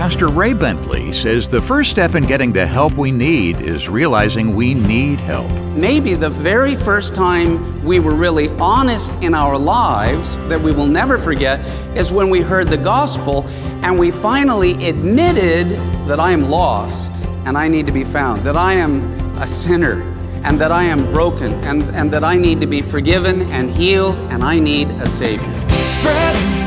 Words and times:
Pastor 0.00 0.28
Ray 0.28 0.54
Bentley 0.54 1.12
says 1.12 1.50
the 1.50 1.60
first 1.60 1.90
step 1.90 2.14
in 2.14 2.24
getting 2.24 2.54
the 2.54 2.66
help 2.66 2.94
we 2.94 3.10
need 3.10 3.60
is 3.60 3.86
realizing 3.86 4.56
we 4.56 4.72
need 4.72 5.20
help. 5.20 5.50
Maybe 5.74 6.14
the 6.14 6.30
very 6.30 6.74
first 6.74 7.14
time 7.14 7.84
we 7.84 8.00
were 8.00 8.14
really 8.14 8.48
honest 8.58 9.12
in 9.22 9.34
our 9.34 9.58
lives 9.58 10.38
that 10.48 10.58
we 10.58 10.72
will 10.72 10.86
never 10.86 11.18
forget 11.18 11.60
is 11.94 12.10
when 12.10 12.30
we 12.30 12.40
heard 12.40 12.68
the 12.68 12.78
gospel 12.78 13.46
and 13.82 13.98
we 13.98 14.10
finally 14.10 14.88
admitted 14.88 15.72
that 16.08 16.18
I 16.18 16.30
am 16.30 16.48
lost 16.48 17.22
and 17.44 17.58
I 17.58 17.68
need 17.68 17.84
to 17.84 17.92
be 17.92 18.02
found, 18.02 18.38
that 18.38 18.56
I 18.56 18.72
am 18.72 19.02
a 19.36 19.46
sinner 19.46 20.00
and 20.44 20.58
that 20.62 20.72
I 20.72 20.84
am 20.84 21.12
broken 21.12 21.52
and, 21.64 21.82
and 21.94 22.10
that 22.10 22.24
I 22.24 22.36
need 22.36 22.62
to 22.62 22.66
be 22.66 22.80
forgiven 22.80 23.42
and 23.50 23.70
healed 23.70 24.16
and 24.30 24.42
I 24.42 24.60
need 24.60 24.88
a 24.92 25.06
Savior. 25.06 25.68
Spread 25.68 26.59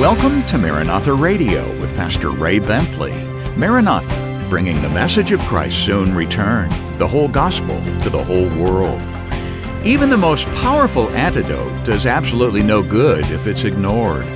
Welcome 0.00 0.44
to 0.48 0.58
Maranatha 0.58 1.14
Radio 1.14 1.64
with 1.80 1.96
Pastor 1.96 2.28
Ray 2.28 2.58
Bentley. 2.58 3.14
Maranatha, 3.56 4.46
bringing 4.50 4.82
the 4.82 4.90
message 4.90 5.32
of 5.32 5.40
Christ's 5.40 5.82
soon 5.82 6.14
return, 6.14 6.68
the 6.98 7.08
whole 7.08 7.28
gospel 7.28 7.82
to 8.02 8.10
the 8.10 8.22
whole 8.22 8.46
world. 8.62 9.00
Even 9.86 10.10
the 10.10 10.16
most 10.18 10.44
powerful 10.56 11.08
antidote 11.12 11.86
does 11.86 12.04
absolutely 12.04 12.62
no 12.62 12.82
good 12.82 13.24
if 13.30 13.46
it's 13.46 13.64
ignored. 13.64 14.26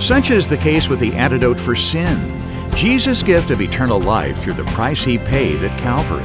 Such 0.00 0.30
is 0.30 0.48
the 0.48 0.56
case 0.56 0.88
with 0.88 1.00
the 1.00 1.12
antidote 1.12 1.60
for 1.60 1.76
sin, 1.76 2.18
Jesus' 2.74 3.22
gift 3.22 3.50
of 3.50 3.60
eternal 3.60 4.00
life 4.00 4.40
through 4.40 4.54
the 4.54 4.64
price 4.72 5.04
he 5.04 5.18
paid 5.18 5.62
at 5.62 5.78
Calvary. 5.78 6.24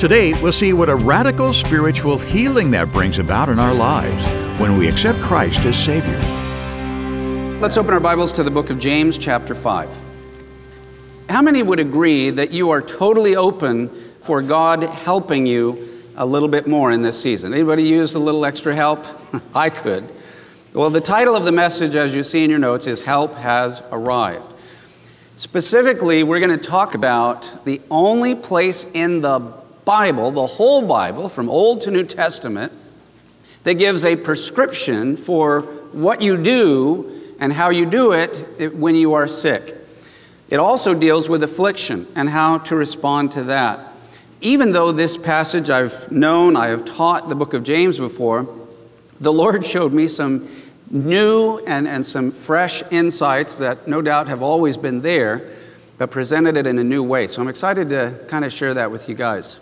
Today, 0.00 0.34
we'll 0.42 0.50
see 0.50 0.72
what 0.72 0.88
a 0.88 0.96
radical 0.96 1.52
spiritual 1.52 2.18
healing 2.18 2.72
that 2.72 2.90
brings 2.90 3.20
about 3.20 3.48
in 3.48 3.60
our 3.60 3.72
lives 3.72 4.24
when 4.60 4.76
we 4.76 4.88
accept 4.88 5.20
Christ 5.20 5.60
as 5.60 5.78
Savior. 5.78 6.43
Let's 7.64 7.78
open 7.78 7.94
our 7.94 8.00
Bibles 8.00 8.30
to 8.34 8.42
the 8.42 8.50
book 8.50 8.68
of 8.68 8.78
James, 8.78 9.16
chapter 9.16 9.54
5. 9.54 10.02
How 11.30 11.40
many 11.40 11.62
would 11.62 11.80
agree 11.80 12.28
that 12.28 12.50
you 12.50 12.68
are 12.68 12.82
totally 12.82 13.36
open 13.36 13.88
for 14.20 14.42
God 14.42 14.82
helping 14.82 15.46
you 15.46 16.02
a 16.14 16.26
little 16.26 16.50
bit 16.50 16.66
more 16.66 16.92
in 16.92 17.00
this 17.00 17.18
season? 17.18 17.54
Anybody 17.54 17.84
use 17.84 18.14
a 18.16 18.18
little 18.18 18.44
extra 18.44 18.74
help? 18.74 19.06
I 19.54 19.70
could. 19.70 20.04
Well, 20.74 20.90
the 20.90 21.00
title 21.00 21.34
of 21.34 21.46
the 21.46 21.52
message, 21.52 21.96
as 21.96 22.14
you 22.14 22.22
see 22.22 22.44
in 22.44 22.50
your 22.50 22.58
notes, 22.58 22.86
is 22.86 23.02
Help 23.04 23.34
Has 23.36 23.82
Arrived. 23.90 24.52
Specifically, 25.34 26.22
we're 26.22 26.40
going 26.40 26.50
to 26.50 26.68
talk 26.68 26.94
about 26.94 27.64
the 27.64 27.80
only 27.90 28.34
place 28.34 28.84
in 28.92 29.22
the 29.22 29.38
Bible, 29.86 30.30
the 30.32 30.46
whole 30.46 30.86
Bible, 30.86 31.30
from 31.30 31.48
Old 31.48 31.80
to 31.80 31.90
New 31.90 32.04
Testament, 32.04 32.74
that 33.62 33.76
gives 33.76 34.04
a 34.04 34.16
prescription 34.16 35.16
for 35.16 35.62
what 35.92 36.20
you 36.20 36.36
do 36.36 37.13
and 37.40 37.52
how 37.52 37.70
you 37.70 37.86
do 37.86 38.12
it 38.12 38.74
when 38.74 38.94
you 38.94 39.14
are 39.14 39.26
sick. 39.26 39.74
It 40.50 40.58
also 40.58 40.94
deals 40.94 41.28
with 41.28 41.42
affliction 41.42 42.06
and 42.14 42.28
how 42.28 42.58
to 42.58 42.76
respond 42.76 43.32
to 43.32 43.44
that. 43.44 43.92
Even 44.40 44.72
though 44.72 44.92
this 44.92 45.16
passage 45.16 45.70
I've 45.70 46.10
known, 46.12 46.56
I 46.56 46.66
have 46.68 46.84
taught 46.84 47.28
the 47.28 47.34
book 47.34 47.54
of 47.54 47.64
James 47.64 47.98
before, 47.98 48.46
the 49.20 49.32
Lord 49.32 49.64
showed 49.66 49.92
me 49.92 50.06
some 50.06 50.48
new 50.90 51.58
and, 51.66 51.88
and 51.88 52.04
some 52.04 52.30
fresh 52.30 52.82
insights 52.90 53.56
that 53.56 53.88
no 53.88 54.02
doubt 54.02 54.28
have 54.28 54.42
always 54.42 54.76
been 54.76 55.00
there, 55.00 55.48
but 55.98 56.10
presented 56.10 56.56
it 56.56 56.66
in 56.66 56.78
a 56.78 56.84
new 56.84 57.02
way. 57.02 57.26
So 57.26 57.40
I'm 57.40 57.48
excited 57.48 57.88
to 57.88 58.18
kind 58.28 58.44
of 58.44 58.52
share 58.52 58.74
that 58.74 58.90
with 58.90 59.08
you 59.08 59.14
guys. 59.14 59.58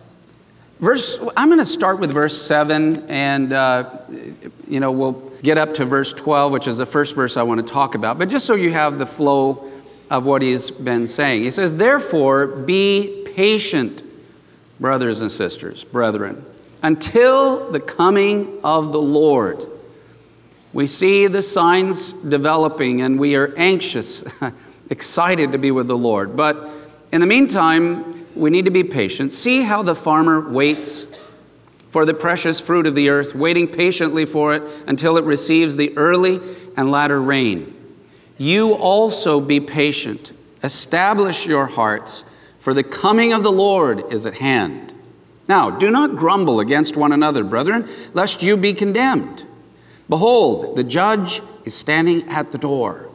Verse, 0.81 1.27
I'm 1.37 1.49
going 1.49 1.61
to 1.61 1.65
start 1.65 2.00
with 2.00 2.11
verse 2.11 2.37
7, 2.43 3.09
and 3.09 3.53
uh, 3.53 3.88
you 4.66 4.81
know, 4.81 4.91
we'll 4.91 5.31
get 5.43 5.59
up 5.59 5.75
to 5.75 5.85
verse 5.85 6.13
12, 6.13 6.53
which 6.53 6.67
is 6.67 6.79
the 6.79 6.87
first 6.87 7.17
verse 7.17 7.37
I 7.37 7.43
want 7.43 7.67
to 7.67 7.73
talk 7.73 7.95
about. 7.95 8.19
But 8.19 8.29
just 8.29 8.47
so 8.47 8.55
you 8.55 8.71
have 8.71 8.99
the 8.99 9.07
flow 9.07 9.71
of 10.11 10.25
what 10.25 10.43
he's 10.43 10.71
been 10.71 11.07
saying, 11.07 11.43
he 11.43 11.51
says, 11.51 11.77
Therefore, 11.77 12.47
be 12.47 13.27
patient, 13.35 14.03
brothers 14.79 15.21
and 15.23 15.31
sisters, 15.31 15.85
brethren, 15.85 16.45
until 16.83 17.71
the 17.71 17.81
coming 17.81 18.61
of 18.63 18.93
the 18.93 19.03
Lord. 19.03 19.65
We 20.73 20.87
see 20.87 21.27
the 21.27 21.43
signs 21.43 22.13
developing, 22.13 23.03
and 23.03 23.19
we 23.19 23.37
are 23.37 23.53
anxious, 23.57 24.25
excited 24.91 25.53
to 25.53 25.59
be 25.59 25.71
with 25.71 25.87
the 25.87 25.97
Lord. 25.97 26.35
But 26.35 26.71
in 27.13 27.21
the 27.21 27.27
meantime, 27.27 28.27
we 28.35 28.49
need 28.49 28.65
to 28.65 28.71
be 28.71 28.83
patient. 28.83 29.33
See 29.33 29.63
how 29.63 29.83
the 29.83 29.95
farmer 29.95 30.49
waits 30.49 31.05
for 31.93 32.07
the 32.07 32.15
precious 32.15 32.59
fruit 32.59 32.87
of 32.87 32.95
the 32.95 33.11
earth, 33.11 33.35
waiting 33.35 33.69
patiently 33.69 34.25
for 34.25 34.55
it 34.55 34.63
until 34.87 35.19
it 35.19 35.25
receives 35.25 35.77
the 35.77 35.95
early 35.95 36.41
and 36.75 36.91
latter 36.91 37.21
rain. 37.21 37.77
You 38.39 38.73
also 38.73 39.43
be 39.43 39.61
patient. 39.61 40.33
Establish 40.63 41.47
your 41.47 41.67
hearts, 41.67 42.25
for 42.59 42.73
the 42.73 42.83
coming 42.83 43.35
of 43.35 43.43
the 43.43 43.53
Lord 43.53 44.11
is 44.11 44.25
at 44.25 44.39
hand. 44.39 44.95
Now, 45.51 45.69
do 45.69 45.91
not 45.91 46.17
grumble 46.17 46.61
against 46.61 46.97
one 46.97 47.13
another, 47.13 47.45
brethren, 47.45 47.87
lest 48.15 48.43
you 48.43 48.57
be 48.57 48.73
condemned. 48.73 49.45
Behold, 50.09 50.77
the 50.77 50.85
judge 50.85 51.43
is 51.67 51.75
standing 51.75 52.27
at 52.31 52.53
the 52.53 52.59
door. 52.59 53.11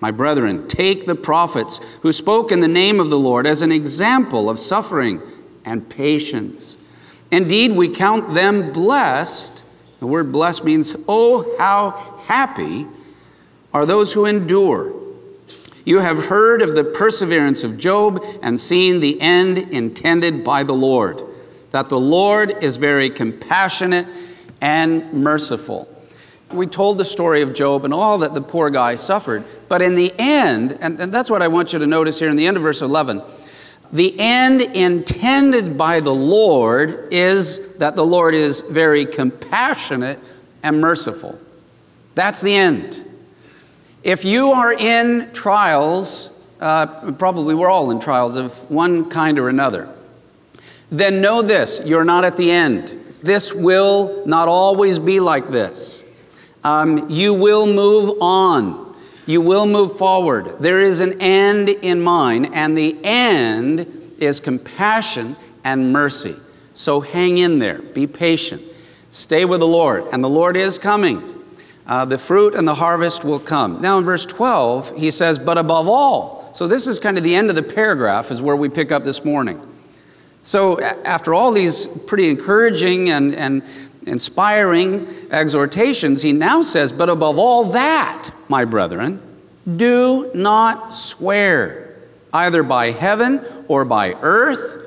My 0.00 0.10
brethren, 0.10 0.68
take 0.68 1.06
the 1.06 1.14
prophets 1.14 1.78
who 2.02 2.12
spoke 2.12 2.52
in 2.52 2.60
the 2.60 2.68
name 2.68 3.00
of 3.00 3.08
the 3.08 3.18
Lord 3.18 3.46
as 3.46 3.62
an 3.62 3.72
example 3.72 4.50
of 4.50 4.58
suffering 4.58 5.22
and 5.64 5.88
patience. 5.88 6.76
Indeed, 7.30 7.72
we 7.72 7.88
count 7.88 8.34
them 8.34 8.72
blessed. 8.72 9.64
The 10.00 10.06
word 10.06 10.32
blessed 10.32 10.64
means, 10.64 10.96
oh, 11.08 11.56
how 11.58 11.90
happy 12.26 12.86
are 13.72 13.84
those 13.84 14.14
who 14.14 14.24
endure. 14.24 14.94
You 15.84 16.00
have 16.00 16.26
heard 16.26 16.62
of 16.62 16.74
the 16.74 16.84
perseverance 16.84 17.64
of 17.64 17.78
Job 17.78 18.22
and 18.42 18.60
seen 18.60 19.00
the 19.00 19.20
end 19.20 19.58
intended 19.58 20.44
by 20.44 20.62
the 20.62 20.74
Lord, 20.74 21.22
that 21.70 21.88
the 21.88 21.98
Lord 21.98 22.62
is 22.62 22.76
very 22.76 23.10
compassionate 23.10 24.06
and 24.60 25.12
merciful. 25.12 25.88
We 26.52 26.66
told 26.66 26.98
the 26.98 27.04
story 27.04 27.42
of 27.42 27.54
Job 27.54 27.84
and 27.84 27.92
all 27.92 28.18
that 28.18 28.32
the 28.34 28.40
poor 28.40 28.70
guy 28.70 28.94
suffered, 28.94 29.44
but 29.68 29.82
in 29.82 29.94
the 29.94 30.12
end, 30.18 30.78
and, 30.80 30.98
and 30.98 31.12
that's 31.12 31.30
what 31.30 31.42
I 31.42 31.48
want 31.48 31.72
you 31.72 31.78
to 31.78 31.86
notice 31.86 32.18
here 32.18 32.30
in 32.30 32.36
the 32.36 32.46
end 32.46 32.56
of 32.56 32.62
verse 32.62 32.80
11, 32.80 33.22
the 33.92 34.18
end 34.18 34.60
intended 34.60 35.78
by 35.78 36.00
the 36.00 36.14
Lord 36.14 37.08
is 37.10 37.78
that 37.78 37.96
the 37.96 38.04
Lord 38.04 38.34
is 38.34 38.60
very 38.60 39.06
compassionate 39.06 40.18
and 40.62 40.80
merciful. 40.80 41.38
That's 42.14 42.40
the 42.40 42.54
end. 42.54 43.04
If 44.02 44.24
you 44.24 44.50
are 44.50 44.72
in 44.72 45.30
trials, 45.32 46.44
uh, 46.60 47.12
probably 47.12 47.54
we're 47.54 47.70
all 47.70 47.90
in 47.90 48.00
trials 48.00 48.36
of 48.36 48.70
one 48.70 49.08
kind 49.08 49.38
or 49.38 49.48
another, 49.48 49.88
then 50.90 51.20
know 51.20 51.42
this 51.42 51.80
you're 51.84 52.04
not 52.04 52.24
at 52.24 52.36
the 52.36 52.50
end. 52.50 52.88
This 53.22 53.52
will 53.52 54.26
not 54.26 54.48
always 54.48 54.98
be 54.98 55.20
like 55.20 55.48
this. 55.48 56.04
Um, 56.62 57.08
you 57.10 57.34
will 57.34 57.66
move 57.66 58.18
on. 58.20 58.87
You 59.28 59.42
will 59.42 59.66
move 59.66 59.98
forward. 59.98 60.56
There 60.58 60.80
is 60.80 61.00
an 61.00 61.20
end 61.20 61.68
in 61.68 62.00
mind, 62.00 62.48
and 62.54 62.74
the 62.74 62.96
end 63.04 64.14
is 64.18 64.40
compassion 64.40 65.36
and 65.62 65.92
mercy. 65.92 66.34
So 66.72 67.00
hang 67.00 67.36
in 67.36 67.58
there, 67.58 67.82
be 67.82 68.06
patient, 68.06 68.62
stay 69.10 69.44
with 69.44 69.60
the 69.60 69.66
Lord, 69.66 70.04
and 70.12 70.24
the 70.24 70.30
Lord 70.30 70.56
is 70.56 70.78
coming. 70.78 71.44
Uh, 71.86 72.06
the 72.06 72.16
fruit 72.16 72.54
and 72.54 72.66
the 72.66 72.76
harvest 72.76 73.22
will 73.22 73.38
come. 73.38 73.76
Now, 73.82 73.98
in 73.98 74.04
verse 74.04 74.24
12, 74.24 74.96
he 74.96 75.10
says, 75.10 75.38
But 75.38 75.58
above 75.58 75.88
all, 75.88 76.50
so 76.54 76.66
this 76.66 76.86
is 76.86 76.98
kind 76.98 77.18
of 77.18 77.22
the 77.22 77.34
end 77.34 77.50
of 77.50 77.54
the 77.54 77.62
paragraph, 77.62 78.30
is 78.30 78.40
where 78.40 78.56
we 78.56 78.70
pick 78.70 78.90
up 78.90 79.04
this 79.04 79.26
morning. 79.26 79.60
So, 80.42 80.80
after 80.80 81.34
all 81.34 81.52
these 81.52 82.04
pretty 82.04 82.30
encouraging 82.30 83.10
and, 83.10 83.34
and 83.34 83.62
inspiring 84.08 85.06
exhortations, 85.30 86.22
he 86.22 86.32
now 86.32 86.62
says, 86.62 86.92
But 86.92 87.08
above 87.08 87.38
all 87.38 87.64
that, 87.64 88.30
my 88.48 88.64
brethren, 88.64 89.22
do 89.76 90.30
not 90.34 90.94
swear, 90.94 91.96
either 92.32 92.62
by 92.62 92.90
heaven 92.90 93.44
or 93.68 93.84
by 93.84 94.14
earth 94.14 94.84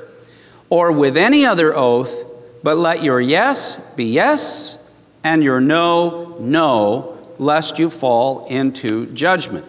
or 0.70 0.92
with 0.92 1.18
any 1.18 1.46
other 1.46 1.76
oath, 1.76 2.24
but 2.64 2.78
let 2.78 3.04
your 3.04 3.22
yes 3.22 3.94
be 3.94 4.06
yes 4.06 4.94
and 5.24 5.44
your 5.44 5.62
no, 5.62 6.38
no, 6.40 7.18
lest 7.38 7.80
you 7.80 7.90
fall 7.90 8.46
into 8.48 9.06
judgment. 9.08 9.66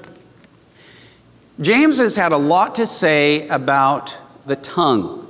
James 1.61 1.99
has 1.99 2.17
had 2.17 2.33
a 2.33 2.37
lot 2.37 2.75
to 2.77 2.87
say 2.87 3.47
about 3.49 4.17
the 4.47 4.57
tongue. 4.57 5.22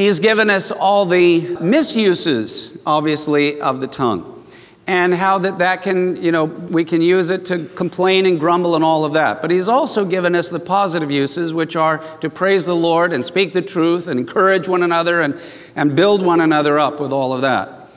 He 0.00 0.06
has 0.06 0.18
given 0.18 0.48
us 0.48 0.70
all 0.70 1.04
the 1.04 1.58
misuses, 1.60 2.82
obviously, 2.86 3.60
of 3.60 3.80
the 3.80 3.86
tongue. 3.86 4.46
and 4.86 5.14
how 5.14 5.36
that 5.40 5.58
that 5.58 5.82
can, 5.82 6.16
you 6.16 6.32
know, 6.32 6.46
we 6.46 6.86
can 6.86 7.02
use 7.02 7.28
it 7.28 7.44
to 7.44 7.66
complain 7.76 8.24
and 8.24 8.40
grumble 8.40 8.74
and 8.76 8.82
all 8.82 9.04
of 9.04 9.12
that. 9.12 9.42
But 9.42 9.50
he's 9.50 9.68
also 9.68 10.06
given 10.06 10.34
us 10.34 10.48
the 10.48 10.58
positive 10.58 11.10
uses, 11.10 11.52
which 11.52 11.76
are 11.76 11.98
to 12.22 12.30
praise 12.30 12.64
the 12.64 12.74
Lord 12.74 13.12
and 13.12 13.22
speak 13.22 13.52
the 13.52 13.60
truth 13.60 14.08
and 14.08 14.18
encourage 14.18 14.66
one 14.68 14.82
another 14.82 15.20
and, 15.20 15.38
and 15.76 15.94
build 15.94 16.24
one 16.24 16.40
another 16.40 16.78
up 16.78 16.98
with 16.98 17.12
all 17.12 17.34
of 17.34 17.42
that. 17.42 17.90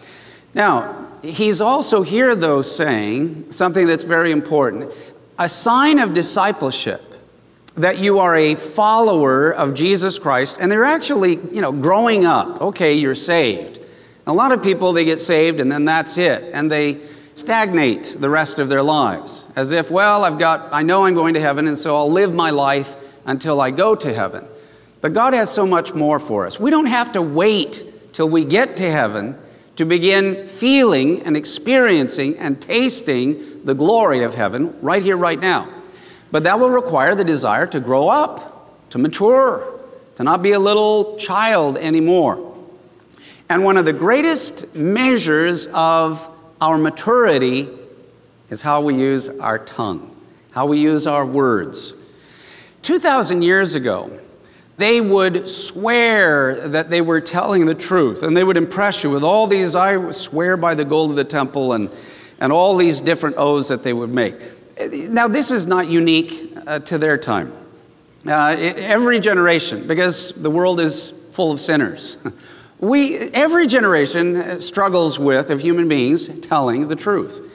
Now, 0.54 1.08
he's 1.22 1.62
also 1.62 2.02
here, 2.02 2.36
though, 2.36 2.62
saying 2.62 3.50
something 3.54 3.88
that's 3.88 4.04
very 4.04 4.34
important 4.34 4.92
a 5.40 5.48
sign 5.48 6.00
of 6.00 6.14
discipleship 6.14 7.13
that 7.76 7.98
you 7.98 8.20
are 8.20 8.36
a 8.36 8.56
follower 8.56 9.52
of 9.52 9.74
Jesus 9.74 10.20
Christ 10.20 10.58
and 10.60 10.72
they're 10.72 10.86
actually, 10.86 11.36
you 11.36 11.62
know, 11.62 11.72
growing 11.72 12.26
up. 12.26 12.62
Okay, 12.62 12.94
you're 12.94 13.16
saved. 13.16 13.80
A 14.28 14.34
lot 14.34 14.52
of 14.52 14.62
people, 14.62 14.94
they 14.94 15.06
get 15.06 15.20
saved 15.20 15.60
and 15.60 15.72
then 15.72 15.86
that's 15.86 16.18
it. 16.18 16.52
And 16.54 16.72
they 16.72 17.00
stagnate 17.34 18.16
the 18.20 18.30
rest 18.30 18.60
of 18.60 18.70
their 18.70 18.84
lives 18.84 19.46
as 19.56 19.72
if, 19.72 19.90
well, 19.90 20.24
I've 20.24 20.38
got, 20.38 20.72
I 20.72 20.84
know 20.84 21.06
I'm 21.06 21.16
going 21.16 21.34
to 21.34 21.42
heaven 21.42 21.68
and 21.68 21.78
so 21.78 21.96
I'll 21.96 22.12
live 22.12 22.34
my 22.34 22.52
life 22.52 22.96
until 23.26 23.60
I 23.60 23.72
go 23.72 23.96
to 23.96 24.14
heaven. 24.14 24.46
But 25.02 25.14
God 25.14 25.34
has 25.34 25.52
so 25.52 25.66
much 25.66 25.94
more 25.94 26.20
for 26.20 26.46
us. 26.46 26.60
We 26.60 26.70
don't 26.70 26.86
have 26.86 27.12
to 27.14 27.22
wait 27.22 27.84
till 28.14 28.30
we 28.30 28.46
get 28.46 28.78
to 28.78 28.90
heaven 28.90 29.38
to 29.76 29.86
begin 29.86 30.46
feeling 30.46 31.24
and 31.24 31.36
experiencing 31.36 32.38
and 32.38 32.62
tasting 32.62 33.66
the 33.66 33.74
glory 33.74 34.24
of 34.24 34.36
heaven 34.36 34.78
right 34.82 35.02
here, 35.02 35.18
right 35.18 35.40
now. 35.40 35.68
But 36.34 36.46
that 36.46 36.60
will 36.60 36.72
require 36.72 37.14
the 37.14 37.24
desire 37.24 37.68
to 37.68 37.80
grow 37.80 38.10
up, 38.10 38.90
to 38.90 38.98
mature, 38.98 39.72
to 40.16 40.24
not 40.24 40.42
be 40.42 40.54
a 40.54 40.60
little 40.60 41.16
child 41.18 41.78
anymore. 41.78 42.58
And 43.50 43.64
one 43.64 43.78
of 43.78 43.86
the 43.86 43.94
greatest 43.94 44.76
measures 44.76 45.68
of 45.68 46.28
our 46.60 46.80
maturity 46.80 47.70
is 48.50 48.64
how 48.64 48.82
we 48.82 48.96
use 48.96 49.30
our 49.30 49.60
tongue, 49.60 50.10
how 50.54 50.66
we 50.66 50.80
use 50.80 51.06
our 51.06 51.24
words. 51.24 51.94
2,000 52.82 53.44
years 53.44 53.76
ago, 53.76 54.20
they 54.78 55.02
would 55.02 55.48
swear 55.48 56.68
that 56.70 56.90
they 56.90 57.02
were 57.02 57.22
telling 57.22 57.68
the 57.68 57.76
truth, 57.76 58.24
and 58.24 58.36
they 58.36 58.44
would 58.44 58.58
impress 58.58 59.04
you 59.04 59.12
with 59.12 59.24
all 59.24 59.46
these, 59.46 59.76
I 59.76 60.10
swear 60.10 60.58
by 60.58 60.74
the 60.74 60.84
gold 60.84 61.12
of 61.12 61.16
the 61.16 61.26
temple, 61.26 61.74
and, 61.74 61.92
and 62.40 62.52
all 62.52 62.76
these 62.76 63.02
different 63.02 63.36
oaths 63.38 63.68
that 63.68 63.84
they 63.84 63.94
would 63.94 64.10
make. 64.10 64.42
Now, 64.80 65.28
this 65.28 65.52
is 65.52 65.68
not 65.68 65.88
unique 65.88 66.52
uh, 66.66 66.80
to 66.80 66.98
their 66.98 67.18
time. 67.18 67.54
Uh, 68.26 68.56
it, 68.58 68.78
every 68.78 69.20
generation, 69.20 69.88
because 69.88 70.32
the 70.32 70.50
world 70.50 70.80
is 70.80 71.10
full 71.32 71.52
of 71.52 71.60
sinners. 71.60 72.18
We, 72.80 73.18
every 73.18 73.66
generation 73.66 74.60
struggles 74.60 75.18
with, 75.18 75.50
of 75.50 75.62
human 75.62 75.88
beings, 75.88 76.28
telling 76.40 76.90
the 76.90 76.98
truth. 76.98 77.50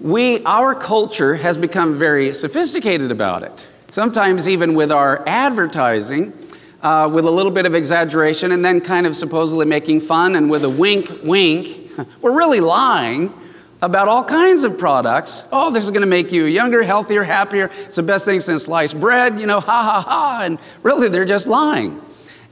We, 0.00 0.44
our 0.44 0.72
culture 0.72 1.34
has 1.34 1.58
become 1.58 1.98
very 1.98 2.32
sophisticated 2.32 3.10
about 3.10 3.42
it. 3.42 3.66
Sometimes, 3.88 4.48
even 4.48 4.76
with 4.76 4.92
our 4.92 5.24
advertising, 5.26 6.32
uh, 6.80 7.10
with 7.12 7.24
a 7.24 7.30
little 7.30 7.50
bit 7.50 7.66
of 7.66 7.74
exaggeration 7.74 8.52
and 8.52 8.64
then 8.64 8.80
kind 8.80 9.04
of 9.04 9.16
supposedly 9.16 9.66
making 9.66 9.98
fun 9.98 10.36
and 10.36 10.48
with 10.48 10.62
a 10.62 10.70
wink, 10.70 11.10
wink, 11.24 11.90
we're 12.20 12.36
really 12.36 12.60
lying 12.60 13.34
about 13.82 14.08
all 14.08 14.24
kinds 14.24 14.64
of 14.64 14.78
products. 14.78 15.44
Oh, 15.52 15.70
this 15.70 15.84
is 15.84 15.90
going 15.90 16.02
to 16.02 16.06
make 16.06 16.32
you 16.32 16.44
younger, 16.44 16.82
healthier, 16.82 17.22
happier. 17.22 17.70
It's 17.84 17.96
the 17.96 18.02
best 18.02 18.24
thing 18.24 18.40
since 18.40 18.64
sliced 18.64 18.98
bread, 18.98 19.38
you 19.38 19.46
know, 19.46 19.60
ha 19.60 19.82
ha 19.82 20.00
ha. 20.00 20.40
And 20.44 20.58
really, 20.82 21.08
they're 21.08 21.24
just 21.24 21.46
lying 21.46 22.02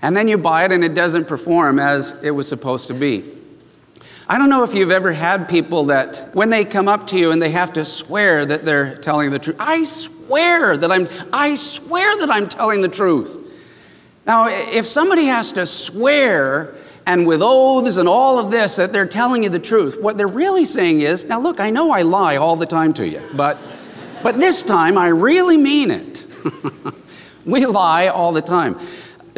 and 0.04 0.14
then 0.14 0.28
you 0.28 0.36
buy 0.36 0.66
it 0.66 0.70
and 0.70 0.84
it 0.84 0.92
doesn't 0.92 1.26
perform 1.26 1.78
as 1.78 2.22
it 2.22 2.32
was 2.32 2.46
supposed 2.46 2.88
to 2.88 2.94
be. 2.94 3.24
I 4.28 4.36
don't 4.36 4.50
know 4.50 4.62
if 4.62 4.74
you've 4.74 4.90
ever 4.90 5.12
had 5.12 5.48
people 5.48 5.86
that 5.86 6.28
when 6.34 6.50
they 6.50 6.66
come 6.66 6.88
up 6.88 7.06
to 7.08 7.18
you 7.18 7.30
and 7.30 7.40
they 7.40 7.52
have 7.52 7.72
to 7.72 7.86
swear 7.86 8.44
that 8.44 8.66
they're 8.66 8.96
telling 8.96 9.30
the 9.30 9.38
truth. 9.38 9.56
I 9.58 9.82
swear 9.84 10.76
that 10.76 10.92
I'm 10.92 11.08
I 11.32 11.54
swear 11.54 12.18
that 12.18 12.30
I'm 12.30 12.50
telling 12.50 12.82
the 12.82 12.88
truth. 12.88 13.38
Now, 14.26 14.48
if 14.48 14.84
somebody 14.84 15.24
has 15.24 15.52
to 15.52 15.64
swear 15.64 16.74
and 17.06 17.26
with 17.26 17.40
oaths 17.42 17.96
and 17.96 18.08
all 18.08 18.38
of 18.38 18.50
this 18.50 18.76
that 18.76 18.92
they're 18.92 19.06
telling 19.06 19.42
you 19.44 19.50
the 19.50 19.58
truth, 19.58 20.00
what 20.00 20.16
they're 20.16 20.26
really 20.26 20.64
saying 20.64 21.02
is, 21.02 21.24
now 21.24 21.40
look, 21.40 21.60
I 21.60 21.70
know 21.70 21.90
I 21.90 22.02
lie 22.02 22.36
all 22.36 22.56
the 22.56 22.66
time 22.66 22.92
to 22.94 23.06
you, 23.06 23.22
but 23.34 23.58
but 24.22 24.38
this 24.38 24.62
time 24.62 24.96
I 24.96 25.08
really 25.08 25.58
mean 25.58 25.90
it. 25.90 26.26
we 27.44 27.66
lie 27.66 28.08
all 28.08 28.32
the 28.32 28.40
time. 28.40 28.78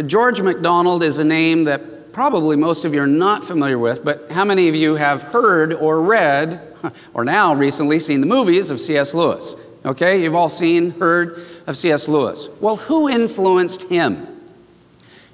George 0.07 0.41
MacDonald 0.41 1.03
is 1.03 1.19
a 1.19 1.25
name 1.25 1.65
that 1.65 2.13
probably 2.13 2.55
most 2.55 2.85
of 2.85 2.95
you 2.95 3.03
are 3.03 3.07
not 3.07 3.43
familiar 3.43 3.81
with, 3.81 4.05
but 4.05 4.31
how 4.31 4.45
many 4.45 4.69
of 4.69 4.77
you 4.77 4.95
have 4.95 5.23
heard 5.23 5.73
or 5.73 6.01
read, 6.01 6.61
or 7.15 7.25
now 7.25 7.53
recently 7.53 7.99
seen 7.99 8.21
the 8.21 8.29
movies 8.29 8.71
of 8.71 8.79
C.S. 8.79 9.13
Lewis? 9.13 9.57
Okay, 9.85 10.23
you've 10.23 10.37
all 10.37 10.49
seen, 10.49 10.93
heard 10.93 11.41
of 11.67 11.77
C.S. 11.77 12.07
Lewis. 12.07 12.49
Well, 12.61 12.77
who 12.77 13.09
influenced 13.09 13.89
him? 13.89 14.36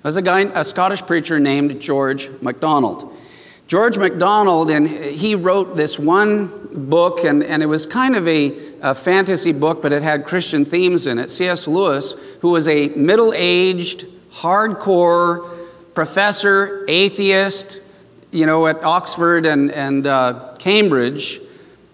Was 0.02 0.16
a 0.16 0.22
guy, 0.22 0.40
a 0.40 0.64
Scottish 0.64 1.02
preacher 1.02 1.38
named 1.38 1.80
George 1.80 2.28
MacDonald. 2.40 3.16
George 3.68 3.96
MacDonald, 3.96 4.70
and 4.70 4.88
he 4.88 5.36
wrote 5.36 5.76
this 5.76 5.96
one 5.98 6.50
book, 6.72 7.24
and, 7.24 7.42
and 7.44 7.62
it 7.62 7.66
was 7.66 7.86
kind 7.86 8.16
of 8.16 8.26
a, 8.26 8.52
a 8.82 8.94
fantasy 8.94 9.52
book, 9.52 9.80
but 9.80 9.92
it 9.92 10.02
had 10.02 10.24
Christian 10.24 10.64
themes 10.64 11.06
in 11.06 11.18
it. 11.18 11.30
C.S. 11.30 11.68
Lewis, 11.68 12.14
who 12.40 12.50
was 12.50 12.66
a 12.66 12.88
middle 12.88 13.32
aged, 13.34 14.06
hardcore 14.32 15.48
professor, 15.94 16.84
atheist, 16.88 17.78
you 18.32 18.44
know, 18.44 18.66
at 18.66 18.82
Oxford 18.82 19.46
and, 19.46 19.70
and 19.70 20.06
uh, 20.06 20.56
Cambridge. 20.58 21.40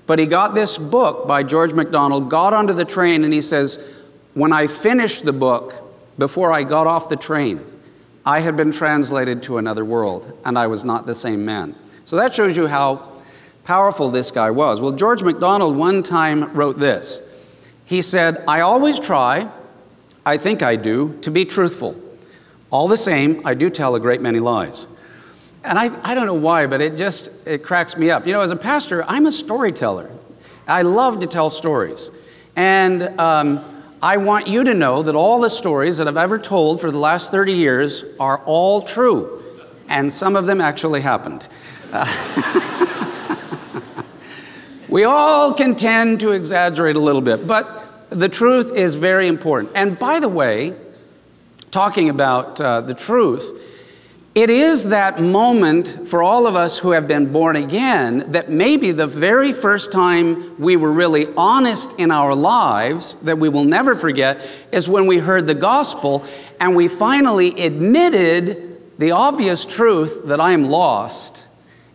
But 0.07 0.19
he 0.19 0.25
got 0.25 0.55
this 0.55 0.79
book 0.79 1.29
by 1.29 1.43
George 1.43 1.75
MacDonald, 1.75 2.31
got 2.31 2.55
onto 2.55 2.73
the 2.73 2.87
train, 2.87 3.23
and 3.23 3.35
he 3.35 3.43
says, 3.43 4.03
When 4.33 4.53
I 4.53 4.67
finished 4.67 5.27
the 5.27 5.35
book, 5.35 5.75
before 6.17 6.53
I 6.53 6.63
got 6.63 6.87
off 6.87 7.09
the 7.09 7.17
train, 7.17 7.61
I 8.25 8.41
had 8.41 8.57
been 8.57 8.71
translated 8.71 9.43
to 9.45 9.59
another 9.59 9.85
world, 9.85 10.37
and 10.45 10.59
I 10.59 10.67
was 10.67 10.85
not 10.85 11.07
the 11.07 11.15
same 11.15 11.45
man. 11.45 11.75
So 12.05 12.17
that 12.17 12.35
shows 12.35 12.57
you 12.57 12.67
how 12.67 13.09
powerful 13.65 14.11
this 14.11 14.31
guy 14.31 14.51
was. 14.51 14.81
Well, 14.81 14.93
George 14.93 15.23
MacDonald 15.23 15.77
one 15.77 16.03
time 16.03 16.53
wrote 16.55 16.79
this. 16.79 17.25
He 17.85 18.03
said, 18.03 18.43
I 18.47 18.61
always 18.61 19.01
try, 19.01 19.51
I 20.25 20.37
think 20.37 20.63
I 20.63 20.77
do, 20.77 21.19
to 21.23 21.31
be 21.31 21.45
truthful. 21.45 22.01
All 22.71 22.89
the 22.89 22.97
same, 22.97 23.41
I 23.47 23.55
do 23.55 23.71
tell 23.71 23.95
a 23.95 24.01
great 24.01 24.21
many 24.21 24.41
lies. 24.41 24.87
And 25.65 25.79
I, 25.79 25.91
I 26.03 26.15
don't 26.15 26.27
know 26.27 26.35
why, 26.35 26.67
but 26.67 26.81
it 26.81 26.97
just 26.97 27.47
it 27.47 27.63
cracks 27.63 27.97
me 27.97 28.11
up. 28.11 28.27
You 28.27 28.33
know, 28.33 28.41
as 28.41 28.51
a 28.51 28.57
pastor, 28.57 29.05
I'm 29.05 29.27
a 29.27 29.33
storyteller. 29.33 30.11
I 30.67 30.83
love 30.83 31.21
to 31.21 31.27
tell 31.27 31.51
stories. 31.51 32.11
And 32.57 33.03
um, 33.19 33.78
I 34.01 34.17
want 34.19 34.47
you 34.47 34.65
to 34.65 34.75
know 34.75 35.03
that 35.03 35.15
all 35.15 35.41
the 35.41 35.51
stories 35.51 35.99
that 35.99 36.07
I've 36.07 36.17
ever 36.17 36.39
told 36.39 36.81
for 36.81 36.91
the 36.91 36.99
last 36.99 37.31
30 37.31 37.53
years 37.53 38.05
are 38.21 38.39
all 38.45 38.83
true. 38.83 39.43
And 39.89 40.13
some 40.13 40.37
of 40.37 40.47
them 40.47 40.61
actually 40.61 41.01
happened. 41.01 41.47
We 44.89 45.05
all 45.05 45.53
can 45.53 45.77
tend 45.77 46.21
to 46.21 46.33
exaggerate 46.33 46.97
a 46.97 47.01
little 47.01 47.21
bit, 47.21 47.47
but 47.47 48.09
the 48.09 48.29
truth 48.29 48.73
is 48.75 48.95
very 48.95 49.29
important. 49.29 49.73
And 49.75 49.99
by 49.99 50.19
the 50.19 50.31
way, 50.31 50.75
talking 51.71 52.09
about 52.09 52.59
uh, 52.59 52.81
the 52.81 52.95
truth, 52.95 53.68
it 54.39 54.51
is 54.51 54.91
that 54.91 55.21
moment 55.21 56.07
for 56.07 56.23
all 56.23 56.47
of 56.47 56.55
us 56.55 56.79
who 56.79 56.93
have 56.93 57.09
been 57.09 57.33
born 57.33 57.57
again 57.57 58.31
that 58.31 58.49
maybe 58.49 58.93
the 58.93 59.09
very 59.09 59.51
first 59.51 59.91
time 59.91 60.57
we 60.61 60.77
were 60.77 60.93
really 60.93 61.27
honest 61.37 61.99
in 61.99 62.13
our 62.13 62.37
lives, 62.37 63.15
that 63.23 63.37
we 63.37 63.49
will 63.49 63.65
never 63.65 63.97
forget, 63.97 64.49
is 64.71 64.89
when 64.89 65.09
we 65.09 65.19
heard 65.19 65.49
the 65.49 65.57
gospel 65.57 66.25
and 66.61 66.77
we 66.77 66.87
finally 66.87 67.49
admitted 67.61 68.81
the 68.97 69.11
obvious 69.11 69.67
truth 69.67 70.27
that 70.27 70.41
I 70.41 70.53
am 70.53 70.71
lost 70.71 71.49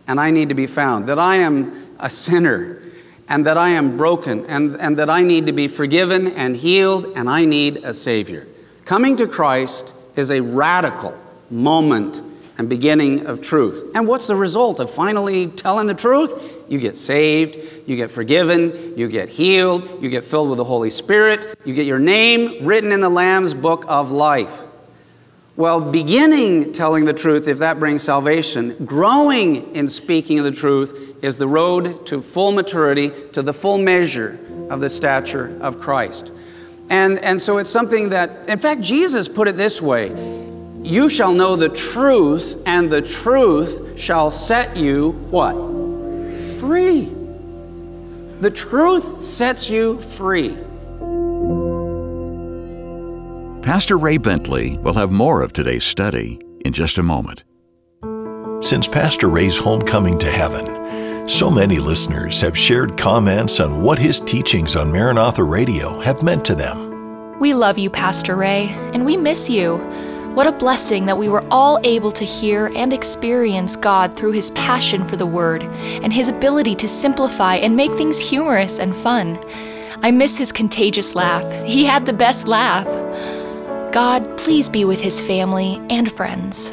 and 0.06 0.20
I 0.20 0.30
need 0.30 0.50
to 0.50 0.54
be 0.54 0.66
found, 0.66 1.06
that 1.06 1.18
I 1.18 1.36
am 1.36 1.94
a 1.98 2.10
sinner 2.10 2.82
and 3.26 3.46
that 3.46 3.56
I 3.56 3.70
am 3.70 3.96
broken 3.96 4.44
and, 4.50 4.78
and 4.78 4.98
that 4.98 5.08
I 5.08 5.22
need 5.22 5.46
to 5.46 5.52
be 5.52 5.66
forgiven 5.66 6.26
and 6.32 6.54
healed 6.54 7.06
and 7.16 7.30
I 7.30 7.46
need 7.46 7.78
a 7.78 7.94
Savior. 7.94 8.46
Coming 8.84 9.16
to 9.16 9.26
Christ 9.26 9.94
is 10.14 10.30
a 10.30 10.42
radical 10.42 11.18
moment 11.48 12.20
and 12.56 12.68
beginning 12.68 13.26
of 13.26 13.40
truth. 13.40 13.90
And 13.94 14.06
what's 14.06 14.28
the 14.28 14.36
result 14.36 14.78
of 14.80 14.90
finally 14.90 15.48
telling 15.48 15.86
the 15.86 15.94
truth? 15.94 16.64
You 16.68 16.78
get 16.78 16.96
saved, 16.96 17.58
you 17.86 17.96
get 17.96 18.10
forgiven, 18.10 18.96
you 18.96 19.08
get 19.08 19.28
healed, 19.28 20.02
you 20.02 20.08
get 20.08 20.24
filled 20.24 20.48
with 20.50 20.58
the 20.58 20.64
Holy 20.64 20.90
Spirit, 20.90 21.58
you 21.64 21.74
get 21.74 21.86
your 21.86 21.98
name 21.98 22.64
written 22.64 22.92
in 22.92 23.00
the 23.00 23.08
Lamb's 23.08 23.54
book 23.54 23.84
of 23.88 24.10
life. 24.12 24.62
Well, 25.56 25.80
beginning 25.80 26.72
telling 26.72 27.04
the 27.04 27.12
truth, 27.12 27.46
if 27.46 27.58
that 27.58 27.78
brings 27.78 28.02
salvation, 28.02 28.74
growing 28.84 29.74
in 29.74 29.88
speaking 29.88 30.38
of 30.40 30.44
the 30.44 30.50
truth 30.50 31.22
is 31.22 31.38
the 31.38 31.46
road 31.46 32.06
to 32.06 32.20
full 32.20 32.52
maturity, 32.52 33.10
to 33.32 33.42
the 33.42 33.52
full 33.52 33.78
measure 33.78 34.38
of 34.68 34.80
the 34.80 34.88
stature 34.88 35.56
of 35.60 35.80
Christ. 35.80 36.32
And, 36.90 37.18
and 37.20 37.40
so 37.40 37.58
it's 37.58 37.70
something 37.70 38.10
that, 38.10 38.48
in 38.48 38.58
fact, 38.58 38.80
Jesus 38.80 39.28
put 39.28 39.48
it 39.48 39.56
this 39.56 39.80
way 39.80 40.43
You 40.84 41.08
shall 41.08 41.32
know 41.32 41.56
the 41.56 41.70
truth, 41.70 42.62
and 42.66 42.90
the 42.90 43.00
truth 43.00 43.98
shall 43.98 44.30
set 44.30 44.76
you 44.76 45.12
what? 45.30 45.54
Free. 46.60 47.06
The 48.40 48.50
truth 48.50 49.22
sets 49.22 49.70
you 49.70 49.98
free. 49.98 50.50
Pastor 53.62 53.96
Ray 53.96 54.18
Bentley 54.18 54.76
will 54.76 54.92
have 54.92 55.10
more 55.10 55.40
of 55.40 55.54
today's 55.54 55.84
study 55.84 56.38
in 56.66 56.74
just 56.74 56.98
a 56.98 57.02
moment. 57.02 57.44
Since 58.62 58.86
Pastor 58.86 59.28
Ray's 59.28 59.56
homecoming 59.56 60.18
to 60.18 60.30
heaven, 60.30 61.26
so 61.26 61.50
many 61.50 61.78
listeners 61.78 62.42
have 62.42 62.58
shared 62.58 62.98
comments 62.98 63.58
on 63.58 63.80
what 63.80 63.98
his 63.98 64.20
teachings 64.20 64.76
on 64.76 64.92
Maranatha 64.92 65.44
Radio 65.44 65.98
have 66.00 66.22
meant 66.22 66.44
to 66.44 66.54
them. 66.54 67.38
We 67.40 67.54
love 67.54 67.78
you, 67.78 67.88
Pastor 67.88 68.36
Ray, 68.36 68.68
and 68.92 69.06
we 69.06 69.16
miss 69.16 69.48
you. 69.48 69.78
What 70.34 70.48
a 70.48 70.52
blessing 70.52 71.06
that 71.06 71.16
we 71.16 71.28
were 71.28 71.44
all 71.48 71.78
able 71.84 72.10
to 72.10 72.24
hear 72.24 72.68
and 72.74 72.92
experience 72.92 73.76
God 73.76 74.16
through 74.16 74.32
his 74.32 74.50
passion 74.50 75.04
for 75.04 75.14
the 75.14 75.24
Word 75.24 75.62
and 75.62 76.12
his 76.12 76.28
ability 76.28 76.74
to 76.74 76.88
simplify 76.88 77.54
and 77.54 77.76
make 77.76 77.92
things 77.92 78.18
humorous 78.18 78.80
and 78.80 78.96
fun. 78.96 79.38
I 80.02 80.10
miss 80.10 80.36
his 80.36 80.50
contagious 80.50 81.14
laugh. 81.14 81.48
He 81.64 81.84
had 81.84 82.04
the 82.04 82.12
best 82.12 82.48
laugh. 82.48 82.84
God, 83.92 84.36
please 84.36 84.68
be 84.68 84.84
with 84.84 85.00
his 85.00 85.20
family 85.20 85.80
and 85.88 86.10
friends. 86.10 86.70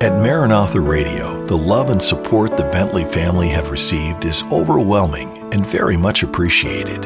At 0.00 0.22
Maranatha 0.22 0.80
Radio, 0.80 1.44
the 1.44 1.58
love 1.58 1.90
and 1.90 2.02
support 2.02 2.56
the 2.56 2.64
Bentley 2.64 3.04
family 3.04 3.48
have 3.48 3.70
received 3.70 4.24
is 4.24 4.42
overwhelming 4.44 5.35
and 5.52 5.66
very 5.66 5.96
much 5.96 6.22
appreciated. 6.22 7.04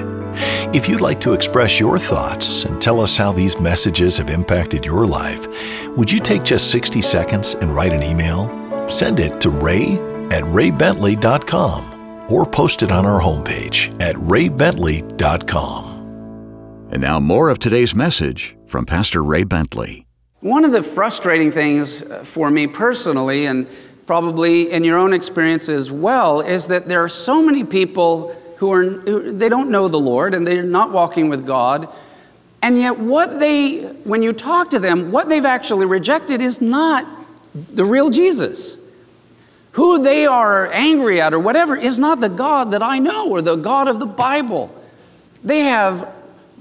If 0.75 0.89
you'd 0.89 1.01
like 1.01 1.21
to 1.21 1.33
express 1.33 1.81
your 1.81 1.99
thoughts 1.99 2.65
and 2.65 2.81
tell 2.81 3.01
us 3.01 3.17
how 3.17 3.33
these 3.33 3.61
messages 3.61 4.17
have 4.19 4.31
impacted 4.31 4.85
your 4.85 5.07
life, 5.07 5.47
would 5.97 6.11
you 6.11 6.21
take 6.21 6.45
just 6.45 6.71
60 6.71 7.01
seconds 7.01 7.55
and 7.55 7.75
write 7.75 7.93
an 7.93 8.03
email? 8.03 8.49
Send 8.89 9.21
it 9.21 9.41
to 9.41 9.51
ray 9.51 9.95
at 10.31 10.45
raybentley.com 10.45 12.27
or 12.31 12.47
post 12.47 12.83
it 12.83 12.93
on 12.93 13.07
our 13.07 13.21
homepage 13.21 14.01
at 14.01 14.15
raybentley.com. 14.17 15.91
And 16.93 17.03
now, 17.03 17.21
more 17.21 17.51
of 17.51 17.59
today's 17.59 17.95
message 17.95 18.57
from 18.67 18.87
Pastor 18.87 19.23
Ray 19.23 19.45
Bentley. 19.45 20.07
One 20.41 20.65
of 20.65 20.73
the 20.73 20.83
frustrating 20.83 21.51
things 21.51 22.03
for 22.27 22.51
me 22.51 22.67
personally, 22.67 23.47
and 23.47 23.69
probably 24.11 24.73
in 24.73 24.83
your 24.83 24.99
own 24.99 25.13
experience 25.13 25.69
as 25.69 25.89
well, 25.89 26.41
is 26.41 26.67
that 26.67 26.87
there 26.87 27.01
are 27.01 27.09
so 27.09 27.41
many 27.41 27.63
people 27.63 28.35
who 28.57 28.73
are 28.73 28.83
who, 28.83 29.31
they 29.33 29.49
don't 29.49 29.71
know 29.71 29.87
the 29.87 30.01
Lord 30.01 30.35
and 30.35 30.45
they're 30.45 30.65
not 30.65 30.91
walking 30.91 31.29
with 31.29 31.47
God. 31.47 31.89
And 32.61 32.77
yet 32.77 32.99
what 32.99 33.39
they 33.39 33.83
when 34.03 34.25
you 34.25 34.33
talk 34.33 34.71
to 34.71 34.81
them, 34.81 35.13
what 35.13 35.29
they've 35.29 35.45
actually 35.45 35.87
rejected 35.87 36.41
is 36.41 36.61
not 36.61 37.07
the 37.55 37.85
real 37.85 38.11
Jesus. 38.11 38.85
Who 39.75 40.03
they 40.03 40.27
are 40.27 40.67
angry 40.73 41.21
at 41.21 41.33
or 41.33 41.39
whatever 41.39 41.77
is 41.77 42.01
not 42.01 42.21
the 42.21 42.29
God 42.29 42.73
that 42.73 42.83
I 42.83 42.99
know 42.99 43.31
or 43.31 43.41
the 43.41 43.55
God 43.55 43.87
of 43.87 44.01
the 44.01 44.07
Bible. 44.07 44.75
They 45.45 45.61
have 45.61 46.13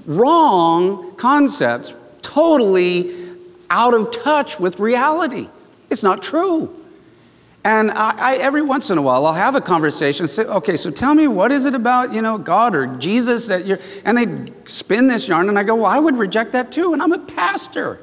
wrong 0.06 1.16
concepts, 1.16 1.94
totally 2.22 3.12
out 3.68 3.92
of 3.92 4.12
touch 4.12 4.60
with 4.60 4.78
reality. 4.78 5.48
It's 5.90 6.04
not 6.04 6.22
true. 6.22 6.76
And 7.62 7.90
I, 7.90 8.10
I, 8.16 8.36
every 8.36 8.62
once 8.62 8.90
in 8.90 8.96
a 8.96 9.02
while, 9.02 9.26
I'll 9.26 9.34
have 9.34 9.54
a 9.54 9.60
conversation. 9.60 10.26
Say, 10.26 10.44
okay, 10.44 10.76
so 10.78 10.90
tell 10.90 11.14
me, 11.14 11.28
what 11.28 11.52
is 11.52 11.66
it 11.66 11.74
about 11.74 12.12
you 12.12 12.22
know 12.22 12.38
God 12.38 12.74
or 12.74 12.86
Jesus 12.96 13.48
that 13.48 13.66
you're? 13.66 13.78
And 14.04 14.16
they 14.16 14.52
spin 14.64 15.08
this 15.08 15.28
yarn, 15.28 15.48
and 15.48 15.58
I 15.58 15.62
go, 15.62 15.74
well, 15.74 15.86
I 15.86 15.98
would 15.98 16.16
reject 16.16 16.52
that 16.52 16.72
too, 16.72 16.94
and 16.94 17.02
I'm 17.02 17.12
a 17.12 17.18
pastor. 17.18 18.00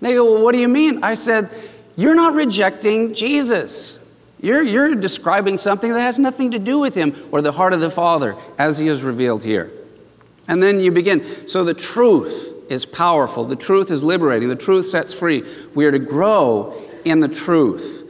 They 0.00 0.14
go, 0.14 0.34
well, 0.34 0.42
what 0.42 0.52
do 0.52 0.58
you 0.58 0.68
mean? 0.68 1.04
I 1.04 1.14
said, 1.14 1.50
you're 1.96 2.16
not 2.16 2.34
rejecting 2.34 3.14
Jesus. 3.14 4.00
You're, 4.40 4.62
you're 4.62 4.94
describing 4.94 5.56
something 5.56 5.92
that 5.92 6.00
has 6.00 6.18
nothing 6.18 6.50
to 6.50 6.58
do 6.58 6.78
with 6.78 6.94
him 6.94 7.16
or 7.30 7.40
the 7.40 7.52
heart 7.52 7.72
of 7.72 7.80
the 7.80 7.88
Father 7.88 8.36
as 8.58 8.76
he 8.76 8.88
is 8.88 9.02
revealed 9.02 9.44
here. 9.44 9.70
And 10.46 10.62
then 10.62 10.80
you 10.80 10.90
begin. 10.90 11.24
So 11.48 11.64
the 11.64 11.72
truth 11.72 12.52
is 12.68 12.84
powerful. 12.84 13.44
The 13.44 13.56
truth 13.56 13.90
is 13.90 14.04
liberating. 14.04 14.50
The 14.50 14.56
truth 14.56 14.84
sets 14.84 15.14
free. 15.14 15.44
We 15.74 15.86
are 15.86 15.92
to 15.92 15.98
grow 15.98 16.78
in 17.06 17.20
the 17.20 17.28
truth. 17.28 18.03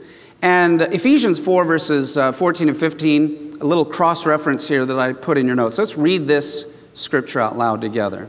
And 0.45 0.83
Ephesians 0.83 1.43
4, 1.43 1.65
verses 1.65 2.19
uh, 2.19 2.31
14 2.31 2.69
and 2.69 2.77
15, 2.77 3.57
a 3.63 3.65
little 3.65 3.87
cross 3.87 4.27
reference 4.27 4.69
here 4.69 4.85
that 4.85 4.99
I 4.99 5.15
put 5.15 5.39
in 5.39 5.47
your 5.47 5.57
notes. 5.57 5.79
Let's 5.79 5.97
read 5.97 6.27
this 6.27 6.85
scripture 6.93 7.41
out 7.41 7.57
loud 7.57 7.81
together. 7.81 8.29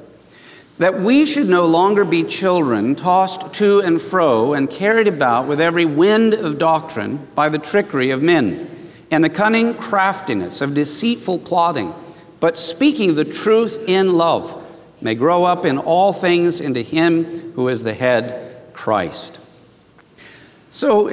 That 0.77 1.01
we 1.01 1.25
should 1.25 1.49
no 1.49 1.65
longer 1.65 2.05
be 2.05 2.23
children 2.23 2.95
tossed 2.95 3.53
to 3.55 3.81
and 3.81 4.01
fro 4.01 4.53
and 4.53 4.69
carried 4.69 5.09
about 5.09 5.45
with 5.47 5.59
every 5.59 5.83
wind 5.83 6.33
of 6.33 6.57
doctrine 6.57 7.27
by 7.35 7.49
the 7.49 7.59
trickery 7.59 8.11
of 8.11 8.23
men 8.23 8.69
and 9.11 9.21
the 9.21 9.29
cunning 9.29 9.73
craftiness 9.73 10.61
of 10.61 10.73
deceitful 10.73 11.39
plotting, 11.39 11.93
but 12.39 12.55
speaking 12.55 13.15
the 13.15 13.25
truth 13.25 13.83
in 13.89 14.13
love 14.13 14.73
may 15.01 15.15
grow 15.15 15.43
up 15.43 15.65
in 15.65 15.77
all 15.77 16.13
things 16.13 16.61
into 16.61 16.81
Him 16.81 17.51
who 17.55 17.67
is 17.67 17.83
the 17.83 17.93
head, 17.93 18.71
Christ. 18.71 19.41
So, 20.69 21.09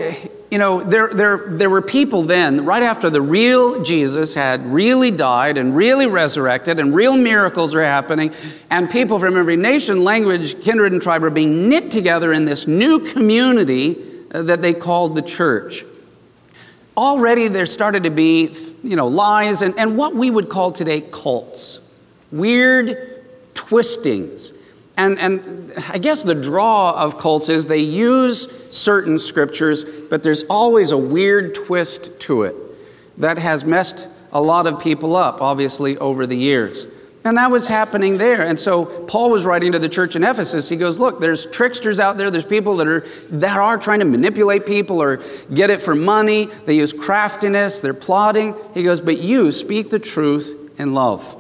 you 0.53 0.59
know, 0.59 0.83
there, 0.83 1.09
there, 1.09 1.39
there 1.47 1.71
were 1.71 1.81
people 1.81 2.25
then, 2.25 2.67
right 2.67 2.83
after 2.83 3.09
the 3.09 3.23
real 3.23 3.83
Jesus 3.83 4.35
had 4.35 4.67
really 4.67 5.11
died 5.11 5.57
and 5.57 5.75
really 5.75 6.07
resurrected 6.07 6.79
and 6.79 6.95
real 6.95 7.17
miracles 7.17 7.75
were 7.75 7.83
happening, 7.83 8.35
and 8.69 8.91
people 8.91 9.19
from 9.19 9.39
every 9.39 9.57
nation, 9.57 10.05
language, 10.05 10.63
kindred, 10.63 10.93
and 10.93 11.01
tribe 11.01 11.23
were 11.23 11.31
being 11.31 11.71
knit 11.71 11.91
together 11.91 12.35
in 12.35 12.45
this 12.45 12.67
new 12.67 12.99
community 12.99 13.97
uh, 14.35 14.43
that 14.43 14.61
they 14.61 14.75
called 14.75 15.15
the 15.15 15.23
church. 15.23 15.87
Already 16.99 17.49
there 17.49 17.65
started 17.65 18.03
to 18.03 18.11
be, 18.11 18.55
you 18.83 18.95
know, 18.95 19.07
lies 19.07 19.63
and, 19.63 19.73
and 19.79 19.97
what 19.97 20.15
we 20.15 20.31
would 20.31 20.51
call 20.51 20.71
today 20.71 21.01
cults. 21.01 21.81
Weird 22.31 23.25
twistings. 23.55 24.53
And, 24.97 25.19
and 25.19 25.73
I 25.89 25.99
guess 25.99 26.23
the 26.23 26.35
draw 26.35 26.93
of 26.93 27.17
cults 27.17 27.49
is 27.49 27.67
they 27.67 27.79
use 27.79 28.69
certain 28.75 29.19
scriptures, 29.19 29.85
but 29.85 30.23
there's 30.23 30.45
always 30.45 30.93
a 30.93 30.99
weird 30.99 31.55
twist 31.55 32.21
to 32.23 32.43
it 32.43 32.55
that 33.19 33.39
has 33.39 33.65
messed 33.65 34.15
a 34.33 34.41
lot 34.41 34.67
of 34.67 34.83
people 34.83 35.17
up, 35.17 35.41
obviously, 35.41 35.97
over 35.99 36.27
the 36.27 36.37
years. 36.37 36.87
And 37.25 37.37
that 37.39 37.51
was 37.53 37.69
happening 37.69 38.19
there. 38.19 38.43
And 38.43 38.59
so 38.59 38.85
Paul 39.05 39.31
was 39.31 39.47
writing 39.47 39.73
to 39.73 39.79
the 39.79 39.89
church 39.89 40.17
in 40.17 40.25
Ephesus. 40.25 40.69
He 40.69 40.77
goes, 40.77 40.99
Look, 40.99 41.21
there's 41.21 41.47
tricksters 41.47 42.01
out 42.01 42.17
there. 42.17 42.31
There's 42.33 42.45
people 42.45 42.77
that 42.79 42.89
are, 42.89 43.07
that 43.31 43.57
are 43.57 43.79
trying 43.79 44.01
to 44.01 44.05
manipulate 44.05 44.67
people 44.67 45.01
or 45.01 45.23
get 45.55 45.71
it 45.71 45.81
for 45.81 45.95
money. 45.95 46.47
They 46.47 46.77
use 46.77 46.93
craftiness, 46.93 47.81
they're 47.81 47.95
plotting. 47.95 48.57
He 48.75 48.83
goes, 48.83 49.01
But 49.01 49.19
you 49.19 49.53
speak 49.53 49.91
the 49.91 50.01
truth 50.01 50.75
in 50.79 50.95
love. 50.95 51.37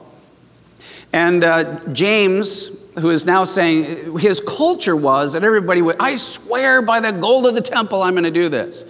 And 1.12 1.42
uh, 1.42 1.84
James, 1.88 2.81
who 2.98 3.10
is 3.10 3.24
now 3.24 3.44
saying 3.44 4.18
his 4.18 4.40
culture 4.40 4.96
was 4.96 5.32
that 5.32 5.44
everybody 5.44 5.80
would, 5.80 5.96
I 5.98 6.16
swear 6.16 6.82
by 6.82 7.00
the 7.00 7.12
gold 7.12 7.46
of 7.46 7.54
the 7.54 7.62
temple, 7.62 8.02
I'm 8.02 8.12
going 8.12 8.24
to 8.24 8.30
do 8.30 8.48
this. 8.48 8.84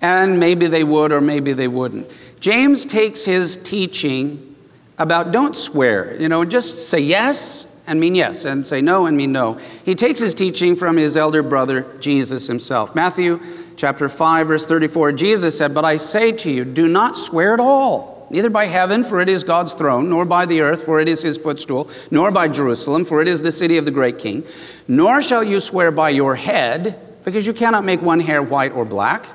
And 0.00 0.38
maybe 0.38 0.66
they 0.66 0.84
would 0.84 1.12
or 1.12 1.20
maybe 1.20 1.52
they 1.52 1.68
wouldn't. 1.68 2.12
James 2.38 2.84
takes 2.84 3.24
his 3.24 3.56
teaching 3.56 4.54
about 4.98 5.32
don't 5.32 5.56
swear, 5.56 6.20
you 6.20 6.28
know, 6.28 6.44
just 6.44 6.88
say 6.88 7.00
yes 7.00 7.70
and 7.86 8.00
mean 8.00 8.14
yes, 8.14 8.44
and 8.44 8.66
say 8.66 8.80
no 8.80 9.06
and 9.06 9.16
mean 9.16 9.32
no. 9.32 9.54
He 9.84 9.94
takes 9.94 10.20
his 10.20 10.34
teaching 10.34 10.76
from 10.76 10.96
his 10.96 11.16
elder 11.16 11.42
brother, 11.42 11.86
Jesus 12.00 12.46
himself. 12.46 12.94
Matthew 12.94 13.40
chapter 13.76 14.08
5, 14.08 14.46
verse 14.46 14.66
34, 14.66 15.12
Jesus 15.12 15.58
said, 15.58 15.74
But 15.74 15.84
I 15.84 15.96
say 15.96 16.32
to 16.32 16.50
you, 16.50 16.64
do 16.64 16.86
not 16.88 17.16
swear 17.16 17.52
at 17.52 17.60
all 17.60 18.13
neither 18.34 18.50
by 18.50 18.66
heaven, 18.66 19.04
for 19.04 19.20
it 19.20 19.28
is 19.28 19.44
God's 19.44 19.74
throne, 19.74 20.10
nor 20.10 20.24
by 20.24 20.44
the 20.44 20.60
earth, 20.60 20.84
for 20.84 21.00
it 21.00 21.08
is 21.08 21.22
his 21.22 21.38
footstool, 21.38 21.88
nor 22.10 22.32
by 22.32 22.48
Jerusalem, 22.48 23.04
for 23.04 23.22
it 23.22 23.28
is 23.28 23.42
the 23.42 23.52
city 23.52 23.76
of 23.76 23.84
the 23.84 23.92
great 23.92 24.18
king. 24.18 24.44
Nor 24.88 25.22
shall 25.22 25.44
you 25.44 25.60
swear 25.60 25.92
by 25.92 26.10
your 26.10 26.34
head, 26.34 27.00
because 27.24 27.46
you 27.46 27.54
cannot 27.54 27.84
make 27.84 28.02
one 28.02 28.18
hair 28.18 28.42
white 28.42 28.72
or 28.72 28.84
black. 28.84 29.26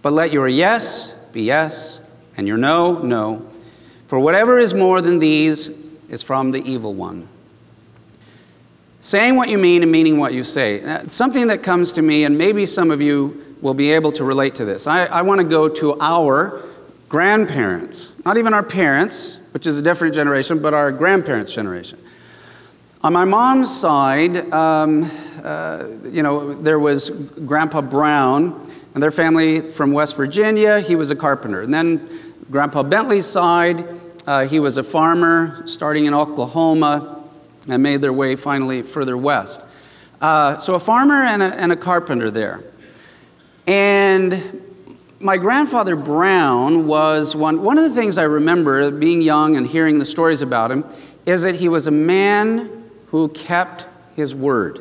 But 0.00 0.14
let 0.14 0.32
your 0.32 0.48
yes 0.48 1.28
be 1.32 1.42
yes, 1.42 2.00
and 2.36 2.48
your 2.48 2.56
no, 2.56 2.98
no. 3.00 3.46
For 4.06 4.18
whatever 4.18 4.58
is 4.58 4.72
more 4.72 5.02
than 5.02 5.18
these 5.18 5.68
is 6.08 6.22
from 6.22 6.50
the 6.50 6.62
evil 6.62 6.94
one. 6.94 7.28
Saying 9.00 9.36
what 9.36 9.50
you 9.50 9.58
mean 9.58 9.82
and 9.82 9.92
meaning 9.92 10.18
what 10.18 10.32
you 10.32 10.44
say. 10.44 10.82
Uh, 10.82 11.06
something 11.08 11.48
that 11.48 11.62
comes 11.62 11.92
to 11.92 12.02
me, 12.02 12.24
and 12.24 12.38
maybe 12.38 12.64
some 12.64 12.90
of 12.90 13.02
you 13.02 13.56
will 13.60 13.74
be 13.74 13.90
able 13.92 14.12
to 14.12 14.24
relate 14.24 14.54
to 14.54 14.64
this. 14.64 14.86
I, 14.86 15.04
I 15.04 15.22
want 15.22 15.42
to 15.42 15.46
go 15.46 15.68
to 15.68 16.00
our 16.00 16.62
grandparents, 17.10 18.19
not 18.30 18.38
even 18.38 18.54
our 18.54 18.62
parents, 18.62 19.40
which 19.50 19.66
is 19.66 19.80
a 19.80 19.82
different 19.82 20.14
generation, 20.14 20.62
but 20.62 20.72
our 20.72 20.92
grandparents' 20.92 21.52
generation. 21.52 21.98
On 23.02 23.12
my 23.12 23.24
mom's 23.24 23.76
side, 23.76 24.52
um, 24.54 25.10
uh, 25.42 25.88
you 26.04 26.22
know, 26.22 26.54
there 26.54 26.78
was 26.78 27.10
Grandpa 27.10 27.80
Brown 27.80 28.70
and 28.94 29.02
their 29.02 29.10
family 29.10 29.58
from 29.58 29.90
West 29.90 30.16
Virginia. 30.16 30.78
He 30.78 30.94
was 30.94 31.10
a 31.10 31.16
carpenter. 31.16 31.62
And 31.62 31.74
then 31.74 32.08
Grandpa 32.52 32.84
Bentley's 32.84 33.26
side, 33.26 33.84
uh, 34.28 34.46
he 34.46 34.60
was 34.60 34.76
a 34.76 34.84
farmer 34.84 35.66
starting 35.66 36.04
in 36.04 36.14
Oklahoma 36.14 37.24
and 37.66 37.82
made 37.82 38.00
their 38.00 38.12
way 38.12 38.36
finally 38.36 38.82
further 38.82 39.16
west. 39.16 39.60
Uh, 40.20 40.56
so 40.56 40.76
a 40.76 40.78
farmer 40.78 41.24
and 41.24 41.42
a, 41.42 41.46
and 41.46 41.72
a 41.72 41.76
carpenter 41.76 42.30
there. 42.30 42.62
And 43.66 44.69
my 45.20 45.36
grandfather 45.36 45.96
Brown 45.96 46.86
was 46.86 47.36
one, 47.36 47.62
one 47.62 47.76
of 47.76 47.84
the 47.84 47.94
things 47.94 48.16
I 48.16 48.22
remember 48.22 48.90
being 48.90 49.20
young 49.20 49.54
and 49.54 49.66
hearing 49.66 49.98
the 49.98 50.06
stories 50.06 50.40
about 50.40 50.70
him 50.70 50.84
is 51.26 51.42
that 51.42 51.56
he 51.56 51.68
was 51.68 51.86
a 51.86 51.90
man 51.90 52.90
who 53.08 53.28
kept 53.28 53.86
his 54.16 54.34
word. 54.34 54.80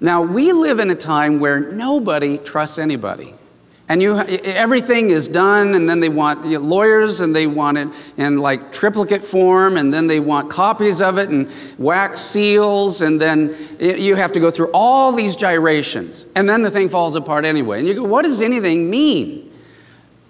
Now, 0.00 0.22
we 0.22 0.52
live 0.52 0.78
in 0.78 0.90
a 0.90 0.94
time 0.94 1.40
where 1.40 1.60
nobody 1.60 2.38
trusts 2.38 2.78
anybody. 2.78 3.34
And 3.90 4.02
you, 4.02 4.18
everything 4.18 5.08
is 5.08 5.28
done, 5.28 5.74
and 5.74 5.88
then 5.88 6.00
they 6.00 6.10
want 6.10 6.44
you 6.44 6.58
know, 6.58 6.64
lawyers, 6.64 7.22
and 7.22 7.34
they 7.34 7.46
want 7.46 7.78
it 7.78 7.88
in 8.18 8.36
like 8.36 8.70
triplicate 8.70 9.24
form, 9.24 9.78
and 9.78 9.94
then 9.94 10.06
they 10.06 10.20
want 10.20 10.50
copies 10.50 11.00
of 11.00 11.16
it 11.16 11.30
and 11.30 11.50
wax 11.78 12.20
seals, 12.20 13.00
and 13.00 13.18
then 13.18 13.56
you 13.80 14.14
have 14.14 14.32
to 14.32 14.40
go 14.40 14.50
through 14.50 14.70
all 14.74 15.10
these 15.12 15.36
gyrations, 15.36 16.26
and 16.36 16.46
then 16.46 16.60
the 16.60 16.70
thing 16.70 16.90
falls 16.90 17.16
apart 17.16 17.46
anyway. 17.46 17.78
And 17.78 17.88
you 17.88 17.94
go, 17.94 18.04
what 18.04 18.24
does 18.24 18.42
anything 18.42 18.90
mean? 18.90 19.50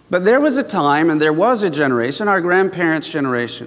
But 0.08 0.24
there 0.24 0.40
was 0.40 0.56
a 0.56 0.62
time, 0.62 1.10
and 1.10 1.20
there 1.20 1.32
was 1.32 1.64
a 1.64 1.70
generation, 1.70 2.28
our 2.28 2.40
grandparents' 2.40 3.10
generation, 3.10 3.66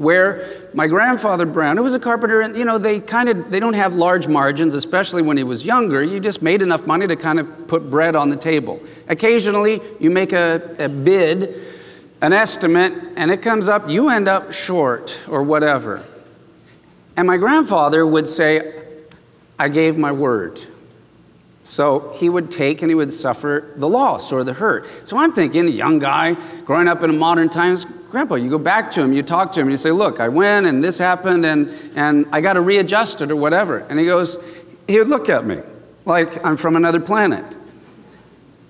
where 0.00 0.48
my 0.72 0.86
grandfather 0.86 1.44
Brown, 1.44 1.76
who 1.76 1.82
was 1.82 1.92
a 1.92 2.00
carpenter, 2.00 2.40
and 2.40 2.56
you 2.56 2.64
know, 2.64 2.78
they 2.78 3.00
kind 3.00 3.28
of 3.28 3.50
they 3.50 3.60
don't 3.60 3.74
have 3.74 3.94
large 3.94 4.26
margins, 4.26 4.74
especially 4.74 5.20
when 5.20 5.36
he 5.36 5.42
was 5.42 5.66
younger. 5.66 6.02
You 6.02 6.18
just 6.18 6.40
made 6.40 6.62
enough 6.62 6.86
money 6.86 7.06
to 7.06 7.16
kind 7.16 7.38
of 7.38 7.68
put 7.68 7.90
bread 7.90 8.16
on 8.16 8.30
the 8.30 8.36
table. 8.36 8.80
Occasionally, 9.08 9.82
you 9.98 10.08
make 10.08 10.32
a, 10.32 10.74
a 10.78 10.88
bid, 10.88 11.54
an 12.22 12.32
estimate, 12.32 12.94
and 13.16 13.30
it 13.30 13.42
comes 13.42 13.68
up, 13.68 13.90
you 13.90 14.08
end 14.08 14.26
up 14.26 14.54
short 14.54 15.22
or 15.28 15.42
whatever. 15.42 16.02
And 17.14 17.26
my 17.26 17.36
grandfather 17.36 18.06
would 18.06 18.26
say, 18.26 18.82
I 19.58 19.68
gave 19.68 19.98
my 19.98 20.12
word. 20.12 20.60
So 21.62 22.14
he 22.14 22.30
would 22.30 22.50
take 22.50 22.80
and 22.80 22.90
he 22.90 22.94
would 22.94 23.12
suffer 23.12 23.70
the 23.76 23.86
loss 23.86 24.32
or 24.32 24.44
the 24.44 24.54
hurt. 24.54 25.06
So 25.06 25.18
I'm 25.18 25.32
thinking, 25.32 25.66
a 25.66 25.70
young 25.70 25.98
guy 25.98 26.38
growing 26.64 26.88
up 26.88 27.02
in 27.02 27.18
modern 27.18 27.50
times, 27.50 27.84
Grandpa, 28.10 28.34
you 28.34 28.50
go 28.50 28.58
back 28.58 28.90
to 28.92 29.02
him, 29.02 29.12
you 29.12 29.22
talk 29.22 29.52
to 29.52 29.60
him, 29.60 29.68
and 29.68 29.72
you 29.72 29.76
say, 29.76 29.92
Look, 29.92 30.18
I 30.18 30.28
went 30.28 30.66
and 30.66 30.82
this 30.82 30.98
happened 30.98 31.46
and, 31.46 31.72
and 31.94 32.26
I 32.32 32.40
got 32.40 32.54
to 32.54 32.60
readjust 32.60 33.22
it 33.22 33.30
or 33.30 33.36
whatever. 33.36 33.78
And 33.78 33.98
he 33.98 34.06
goes, 34.06 34.36
He 34.88 34.98
would 34.98 35.08
look 35.08 35.28
at 35.28 35.44
me 35.44 35.58
like 36.04 36.44
I'm 36.44 36.56
from 36.56 36.74
another 36.74 37.00
planet. 37.00 37.56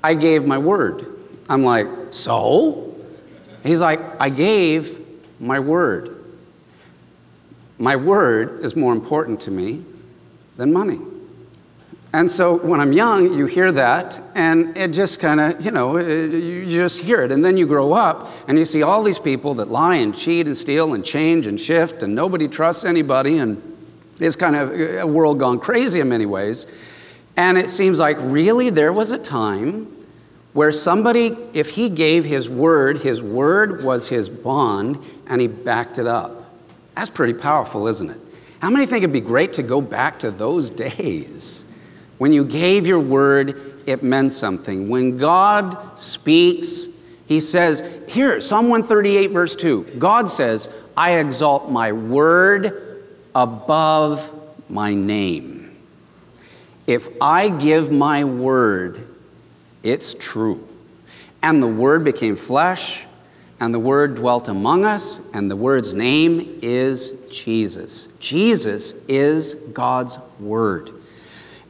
I 0.04 0.14
gave 0.14 0.44
my 0.44 0.58
word. 0.58 1.06
I'm 1.48 1.64
like, 1.64 1.86
So? 2.10 2.86
He's 3.62 3.80
like, 3.80 4.00
I 4.20 4.30
gave 4.30 5.00
my 5.38 5.60
word. 5.60 6.16
My 7.78 7.96
word 7.96 8.60
is 8.60 8.76
more 8.76 8.92
important 8.92 9.40
to 9.40 9.50
me 9.50 9.84
than 10.56 10.72
money. 10.72 10.98
And 12.12 12.28
so 12.28 12.56
when 12.56 12.80
I'm 12.80 12.92
young, 12.92 13.34
you 13.34 13.46
hear 13.46 13.70
that, 13.70 14.20
and 14.34 14.76
it 14.76 14.92
just 14.92 15.20
kind 15.20 15.38
of, 15.38 15.64
you 15.64 15.70
know, 15.70 15.96
eh, 15.96 16.24
you 16.24 16.66
just 16.66 17.02
hear 17.02 17.22
it. 17.22 17.30
And 17.30 17.44
then 17.44 17.56
you 17.56 17.66
grow 17.66 17.92
up, 17.92 18.32
and 18.48 18.58
you 18.58 18.64
see 18.64 18.82
all 18.82 19.04
these 19.04 19.20
people 19.20 19.54
that 19.54 19.68
lie 19.68 19.96
and 19.96 20.14
cheat 20.14 20.46
and 20.46 20.56
steal 20.56 20.94
and 20.94 21.04
change 21.04 21.46
and 21.46 21.60
shift, 21.60 22.02
and 22.02 22.14
nobody 22.14 22.48
trusts 22.48 22.84
anybody, 22.84 23.38
and 23.38 23.62
it's 24.18 24.34
kind 24.34 24.56
of 24.56 24.72
a 24.72 25.06
world 25.06 25.38
gone 25.38 25.60
crazy 25.60 26.00
in 26.00 26.08
many 26.08 26.26
ways. 26.26 26.66
And 27.36 27.56
it 27.56 27.70
seems 27.70 28.00
like 28.00 28.16
really 28.20 28.70
there 28.70 28.92
was 28.92 29.12
a 29.12 29.18
time 29.18 29.86
where 30.52 30.72
somebody, 30.72 31.36
if 31.54 31.70
he 31.70 31.88
gave 31.88 32.24
his 32.24 32.50
word, 32.50 32.98
his 32.98 33.22
word 33.22 33.84
was 33.84 34.08
his 34.08 34.28
bond, 34.28 34.98
and 35.28 35.40
he 35.40 35.46
backed 35.46 35.96
it 35.96 36.08
up. 36.08 36.52
That's 36.96 37.08
pretty 37.08 37.34
powerful, 37.34 37.86
isn't 37.86 38.10
it? 38.10 38.18
How 38.60 38.68
many 38.68 38.84
think 38.84 39.04
it'd 39.04 39.12
be 39.12 39.20
great 39.20 39.52
to 39.54 39.62
go 39.62 39.80
back 39.80 40.18
to 40.18 40.32
those 40.32 40.70
days? 40.98 41.69
When 42.20 42.34
you 42.34 42.44
gave 42.44 42.86
your 42.86 43.00
word, 43.00 43.58
it 43.86 44.02
meant 44.02 44.32
something. 44.32 44.90
When 44.90 45.16
God 45.16 45.98
speaks, 45.98 46.86
He 47.26 47.40
says, 47.40 48.04
here, 48.08 48.42
Psalm 48.42 48.68
138, 48.68 49.30
verse 49.30 49.56
2, 49.56 49.92
God 49.96 50.28
says, 50.28 50.68
I 50.94 51.12
exalt 51.12 51.70
my 51.70 51.92
word 51.92 53.06
above 53.34 54.34
my 54.68 54.92
name. 54.92 55.74
If 56.86 57.08
I 57.22 57.48
give 57.48 57.90
my 57.90 58.24
word, 58.24 59.02
it's 59.82 60.12
true. 60.12 60.68
And 61.42 61.62
the 61.62 61.68
word 61.68 62.04
became 62.04 62.36
flesh, 62.36 63.06
and 63.60 63.72
the 63.72 63.78
word 63.78 64.16
dwelt 64.16 64.46
among 64.46 64.84
us, 64.84 65.32
and 65.32 65.50
the 65.50 65.56
word's 65.56 65.94
name 65.94 66.58
is 66.60 67.28
Jesus. 67.30 68.08
Jesus 68.18 69.06
is 69.06 69.54
God's 69.54 70.18
word 70.38 70.90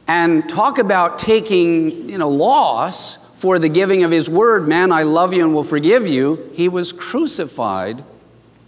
and 0.07 0.47
talk 0.49 0.77
about 0.77 1.19
taking 1.19 2.09
you 2.09 2.17
know, 2.17 2.29
loss 2.29 3.39
for 3.39 3.57
the 3.57 3.69
giving 3.69 4.03
of 4.03 4.11
his 4.11 4.29
word 4.29 4.67
man 4.67 4.91
i 4.91 5.03
love 5.03 5.33
you 5.33 5.43
and 5.43 5.53
will 5.53 5.63
forgive 5.63 6.07
you 6.07 6.51
he 6.53 6.67
was 6.67 6.91
crucified 6.91 8.03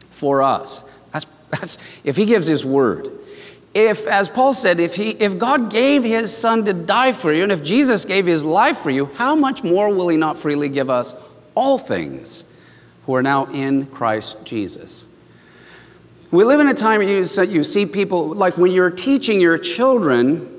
for 0.10 0.42
us. 0.42 0.84
That's, 1.12 1.26
that's 1.50 2.00
if 2.04 2.16
he 2.16 2.26
gives 2.26 2.48
his 2.48 2.66
word 2.66 3.10
if 3.74 4.08
as 4.08 4.30
paul 4.30 4.54
said 4.54 4.80
if, 4.80 4.96
he, 4.96 5.12
if 5.12 5.38
god 5.38 5.70
gave 5.70 6.04
his 6.04 6.36
son 6.36 6.66
to 6.66 6.74
die 6.74 7.12
for 7.12 7.34
you 7.34 7.44
and 7.44 7.52
if 7.52 7.64
jesus 7.64 8.06
gave 8.06 8.26
his 8.26 8.46
life 8.46 8.78
for 8.78 8.90
you 8.90 9.06
how 9.16 9.36
much 9.36 9.64
more 9.64 9.94
will 9.94 10.10
he 10.10 10.18
not 10.18 10.38
freely 10.38 10.70
give 10.70 10.90
us 10.90 11.14
all 11.56 11.78
things 11.78 12.44
who 13.06 13.16
are 13.16 13.24
now 13.24 13.46
in 13.48 13.86
christ 13.88 14.46
jesus? 14.46 15.06
We 16.32 16.46
live 16.46 16.60
in 16.60 16.68
a 16.68 16.74
time 16.74 17.04
you, 17.04 17.18
you 17.18 17.64
see 17.64 17.86
people 17.86 18.30
like 18.30 18.58
when 18.58 18.72
you're 18.72 18.90
teaching 18.90 19.40
your 19.40 19.60
children 19.60 20.53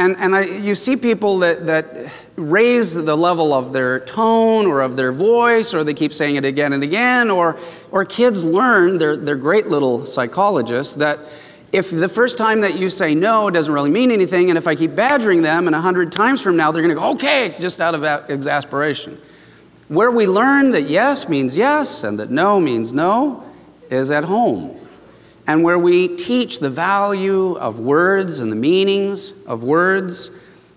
and, 0.00 0.16
and 0.16 0.34
I, 0.34 0.44
you 0.44 0.74
see 0.74 0.96
people 0.96 1.40
that, 1.40 1.66
that 1.66 2.10
raise 2.36 2.94
the 2.94 3.16
level 3.16 3.52
of 3.52 3.74
their 3.74 4.00
tone 4.00 4.66
or 4.66 4.80
of 4.80 4.96
their 4.96 5.12
voice, 5.12 5.74
or 5.74 5.84
they 5.84 5.92
keep 5.92 6.14
saying 6.14 6.36
it 6.36 6.44
again 6.44 6.72
and 6.72 6.82
again, 6.82 7.30
or, 7.30 7.58
or 7.90 8.06
kids 8.06 8.42
learn, 8.42 8.96
they're, 8.96 9.16
they're 9.16 9.36
great 9.36 9.66
little 9.66 10.06
psychologists, 10.06 10.94
that 10.94 11.18
if 11.70 11.90
the 11.90 12.08
first 12.08 12.38
time 12.38 12.62
that 12.62 12.78
you 12.78 12.88
say 12.88 13.14
no 13.14 13.50
doesn't 13.50 13.72
really 13.72 13.90
mean 13.90 14.10
anything, 14.10 14.48
and 14.48 14.56
if 14.56 14.66
I 14.66 14.74
keep 14.74 14.96
badgering 14.96 15.42
them, 15.42 15.66
and 15.66 15.76
a 15.76 15.80
hundred 15.80 16.10
times 16.12 16.40
from 16.40 16.56
now 16.56 16.72
they're 16.72 16.82
going 16.82 16.94
to 16.94 17.00
go, 17.00 17.10
okay, 17.12 17.54
just 17.60 17.80
out 17.80 17.94
of 17.94 18.02
exasperation. 18.30 19.20
Where 19.88 20.10
we 20.10 20.26
learn 20.26 20.70
that 20.70 20.84
yes 20.84 21.28
means 21.28 21.56
yes 21.56 22.04
and 22.04 22.18
that 22.20 22.30
no 22.30 22.58
means 22.58 22.92
no 22.92 23.44
is 23.90 24.10
at 24.10 24.24
home 24.24 24.79
and 25.50 25.64
where 25.64 25.80
we 25.80 26.06
teach 26.06 26.60
the 26.60 26.70
value 26.70 27.54
of 27.54 27.80
words 27.80 28.38
and 28.38 28.52
the 28.52 28.56
meanings 28.56 29.44
of 29.46 29.64
words. 29.64 30.30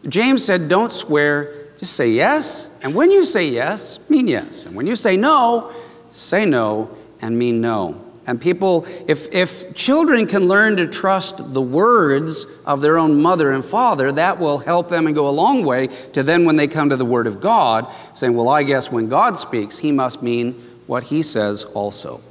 James 0.07 0.43
said, 0.43 0.67
Don't 0.67 0.91
swear, 0.91 1.67
just 1.77 1.93
say 1.93 2.09
yes. 2.09 2.79
And 2.81 2.95
when 2.95 3.11
you 3.11 3.23
say 3.23 3.47
yes, 3.49 4.09
mean 4.09 4.27
yes. 4.27 4.65
And 4.65 4.75
when 4.75 4.87
you 4.87 4.95
say 4.95 5.15
no, 5.15 5.71
say 6.09 6.45
no 6.45 6.89
and 7.21 7.37
mean 7.37 7.61
no. 7.61 8.03
And 8.25 8.41
people, 8.41 8.87
if, 9.07 9.31
if 9.31 9.75
children 9.75 10.25
can 10.25 10.47
learn 10.47 10.77
to 10.77 10.87
trust 10.87 11.53
the 11.53 11.61
words 11.61 12.47
of 12.65 12.81
their 12.81 12.97
own 12.97 13.21
mother 13.21 13.51
and 13.51 13.63
father, 13.63 14.11
that 14.13 14.39
will 14.39 14.57
help 14.57 14.89
them 14.89 15.05
and 15.05 15.13
go 15.13 15.29
a 15.29 15.29
long 15.29 15.63
way 15.63 15.85
to 16.13 16.23
then 16.23 16.45
when 16.45 16.55
they 16.55 16.67
come 16.67 16.89
to 16.89 16.95
the 16.95 17.05
Word 17.05 17.27
of 17.27 17.39
God, 17.39 17.93
saying, 18.15 18.33
Well, 18.33 18.49
I 18.49 18.63
guess 18.63 18.91
when 18.91 19.07
God 19.07 19.37
speaks, 19.37 19.77
He 19.77 19.91
must 19.91 20.23
mean 20.23 20.53
what 20.87 21.03
He 21.03 21.21
says 21.21 21.63
also. 21.63 22.21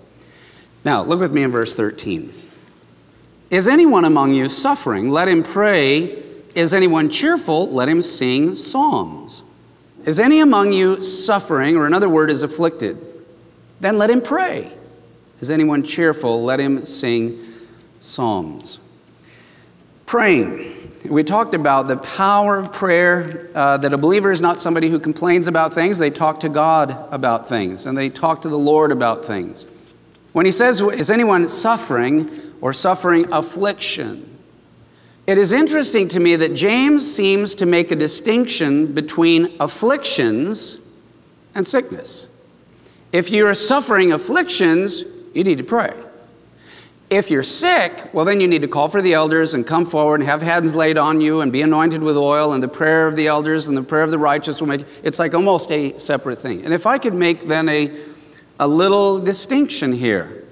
Now, 0.84 1.02
look 1.02 1.20
with 1.20 1.32
me 1.32 1.42
in 1.42 1.50
verse 1.50 1.74
13. 1.74 2.32
Is 3.50 3.68
anyone 3.68 4.04
among 4.04 4.34
you 4.34 4.48
suffering? 4.48 5.10
Let 5.10 5.28
him 5.28 5.42
pray. 5.42 6.22
Is 6.54 6.74
anyone 6.74 7.08
cheerful? 7.08 7.70
Let 7.70 7.88
him 7.88 8.02
sing 8.02 8.56
psalms. 8.56 9.42
Is 10.04 10.18
any 10.18 10.40
among 10.40 10.72
you 10.72 11.02
suffering, 11.02 11.76
or 11.76 11.86
another 11.86 12.08
word 12.08 12.30
is 12.30 12.42
afflicted? 12.42 12.98
Then 13.80 13.98
let 13.98 14.10
him 14.10 14.20
pray. 14.20 14.72
Is 15.38 15.50
anyone 15.50 15.82
cheerful? 15.82 16.42
Let 16.42 16.60
him 16.60 16.84
sing 16.84 17.38
psalms. 18.00 18.80
Praying. 20.06 20.90
We 21.08 21.24
talked 21.24 21.54
about 21.54 21.88
the 21.88 21.96
power 21.96 22.58
of 22.58 22.72
prayer, 22.72 23.50
uh, 23.54 23.76
that 23.78 23.92
a 23.92 23.98
believer 23.98 24.30
is 24.30 24.40
not 24.40 24.58
somebody 24.58 24.88
who 24.88 24.98
complains 24.98 25.48
about 25.48 25.72
things. 25.72 25.98
They 25.98 26.10
talk 26.10 26.40
to 26.40 26.48
God 26.48 26.96
about 27.12 27.48
things, 27.48 27.86
and 27.86 27.96
they 27.96 28.08
talk 28.08 28.42
to 28.42 28.48
the 28.48 28.58
Lord 28.58 28.92
about 28.92 29.24
things. 29.24 29.66
When 30.32 30.46
he 30.46 30.52
says, 30.52 30.80
Is 30.80 31.10
anyone 31.10 31.48
suffering 31.48 32.30
or 32.60 32.72
suffering 32.72 33.30
affliction? 33.32 34.28
It 35.26 35.38
is 35.38 35.52
interesting 35.52 36.08
to 36.08 36.20
me 36.20 36.36
that 36.36 36.54
James 36.54 37.12
seems 37.12 37.54
to 37.56 37.66
make 37.66 37.90
a 37.92 37.96
distinction 37.96 38.92
between 38.92 39.54
afflictions 39.60 40.78
and 41.54 41.66
sickness. 41.66 42.26
If 43.12 43.30
you're 43.30 43.54
suffering 43.54 44.10
afflictions, 44.10 45.04
you 45.34 45.44
need 45.44 45.58
to 45.58 45.64
pray. 45.64 45.92
If 47.08 47.30
you're 47.30 47.42
sick, 47.42 48.08
well, 48.14 48.24
then 48.24 48.40
you 48.40 48.48
need 48.48 48.62
to 48.62 48.68
call 48.68 48.88
for 48.88 49.02
the 49.02 49.12
elders 49.12 49.52
and 49.52 49.66
come 49.66 49.84
forward 49.84 50.20
and 50.20 50.28
have 50.28 50.40
hands 50.40 50.74
laid 50.74 50.96
on 50.96 51.20
you 51.20 51.42
and 51.42 51.52
be 51.52 51.60
anointed 51.60 52.02
with 52.02 52.16
oil, 52.16 52.54
and 52.54 52.62
the 52.62 52.68
prayer 52.68 53.06
of 53.06 53.16
the 53.16 53.26
elders 53.26 53.68
and 53.68 53.76
the 53.76 53.82
prayer 53.82 54.02
of 54.02 54.10
the 54.10 54.18
righteous 54.18 54.60
will 54.60 54.68
make 54.68 54.86
it's 55.02 55.18
like 55.18 55.34
almost 55.34 55.70
a 55.70 55.98
separate 55.98 56.40
thing. 56.40 56.64
And 56.64 56.72
if 56.72 56.86
I 56.86 56.96
could 56.96 57.12
make 57.12 57.40
then 57.40 57.68
a 57.68 57.94
a 58.58 58.68
little 58.68 59.20
distinction 59.20 59.92
here. 59.92 60.44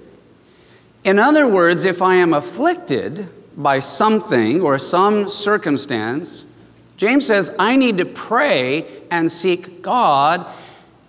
In 1.03 1.17
other 1.17 1.47
words, 1.47 1.85
if 1.85 2.01
I 2.01 2.15
am 2.15 2.33
afflicted 2.33 3.27
by 3.57 3.79
something 3.79 4.61
or 4.61 4.77
some 4.77 5.27
circumstance, 5.27 6.45
James 6.97 7.25
says, 7.25 7.53
I 7.57 7.75
need 7.75 7.97
to 7.97 8.05
pray 8.05 8.85
and 9.09 9.31
seek 9.31 9.81
God 9.81 10.45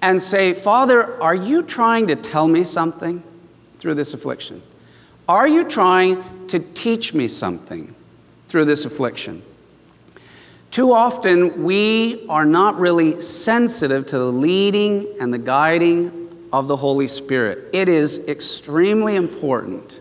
and 0.01 0.21
say, 0.21 0.53
Father, 0.55 1.23
are 1.23 1.35
you 1.35 1.63
trying 1.63 2.07
to 2.07 2.17
tell 2.17 2.49
me 2.49 2.65
something 2.65 3.23
through 3.79 3.95
this 3.95 4.15
affliction? 4.15 4.63
Are 5.29 5.47
you 5.47 5.65
trying 5.65 6.47
to 6.49 6.59
teach 6.59 7.15
me 7.15 7.29
something 7.29 7.95
through 8.49 8.65
this 8.65 8.85
affliction? 8.85 9.43
Too 10.71 10.93
often, 10.93 11.63
we 11.65 12.27
are 12.29 12.47
not 12.47 12.81
really 12.81 13.21
sensitive 13.21 14.07
to 14.07 14.19
the 14.19 14.33
leading 14.33 15.15
and 15.21 15.33
the 15.33 15.39
guiding 15.39 16.22
of 16.53 16.69
the 16.69 16.77
Holy 16.77 17.07
Spirit. 17.07 17.71
It 17.73 17.89
is 17.89 18.29
extremely 18.29 19.17
important. 19.17 20.01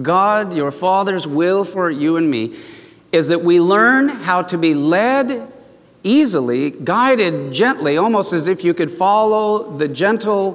God, 0.00 0.54
your 0.54 0.70
Father's 0.70 1.26
will 1.26 1.64
for 1.64 1.90
you 1.90 2.16
and 2.16 2.30
me 2.30 2.56
is 3.12 3.28
that 3.28 3.42
we 3.42 3.60
learn 3.60 4.08
how 4.08 4.42
to 4.42 4.56
be 4.56 4.74
led 4.74 5.52
easily, 6.02 6.70
guided 6.70 7.52
gently, 7.52 7.96
almost 7.96 8.32
as 8.32 8.48
if 8.48 8.64
you 8.64 8.74
could 8.74 8.90
follow 8.90 9.76
the 9.76 9.88
gentle 9.88 10.54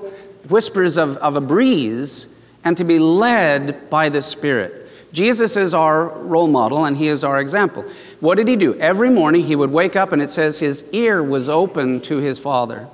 whispers 0.49 0.97
of, 0.97 1.17
of 1.17 1.35
a 1.35 1.41
breeze, 1.41 2.41
and 2.63 2.75
to 2.75 2.83
be 2.83 2.99
led 2.99 3.89
by 3.89 4.09
the 4.09 4.21
Spirit. 4.21 4.89
Jesus 5.13 5.55
is 5.55 5.73
our 5.73 6.09
role 6.09 6.47
model 6.47 6.85
and 6.85 6.97
he 6.97 7.07
is 7.07 7.23
our 7.23 7.39
example. 7.39 7.83
What 8.19 8.35
did 8.35 8.47
he 8.47 8.55
do? 8.55 8.75
Every 8.75 9.09
morning 9.09 9.43
he 9.43 9.55
would 9.55 9.71
wake 9.71 9.95
up 9.95 10.11
and 10.11 10.21
it 10.21 10.29
says 10.29 10.59
his 10.59 10.83
ear 10.91 11.23
was 11.23 11.47
open 11.47 12.01
to 12.01 12.17
his 12.17 12.39
Father. 12.39 12.87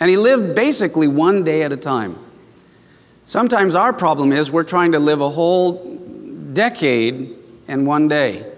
And 0.00 0.10
he 0.10 0.16
lived 0.16 0.54
basically 0.54 1.08
one 1.08 1.44
day 1.44 1.62
at 1.62 1.72
a 1.72 1.76
time. 1.76 2.18
Sometimes 3.24 3.74
our 3.74 3.92
problem 3.92 4.32
is 4.32 4.50
we're 4.50 4.64
trying 4.64 4.92
to 4.92 4.98
live 4.98 5.20
a 5.20 5.28
whole 5.28 5.96
decade 6.52 7.36
in 7.66 7.84
one 7.84 8.08
day. 8.08 8.50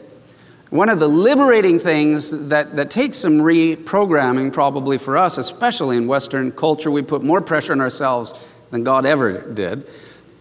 One 0.70 0.88
of 0.88 1.00
the 1.00 1.08
liberating 1.08 1.80
things 1.80 2.48
that, 2.48 2.76
that 2.76 2.90
takes 2.90 3.18
some 3.18 3.38
reprogramming, 3.38 4.52
probably 4.52 4.98
for 4.98 5.16
us, 5.16 5.36
especially 5.36 5.96
in 5.96 6.06
Western 6.06 6.52
culture, 6.52 6.90
we 6.90 7.02
put 7.02 7.24
more 7.24 7.40
pressure 7.40 7.72
on 7.72 7.80
ourselves 7.80 8.32
than 8.70 8.84
God 8.84 9.04
ever 9.04 9.50
did, 9.52 9.88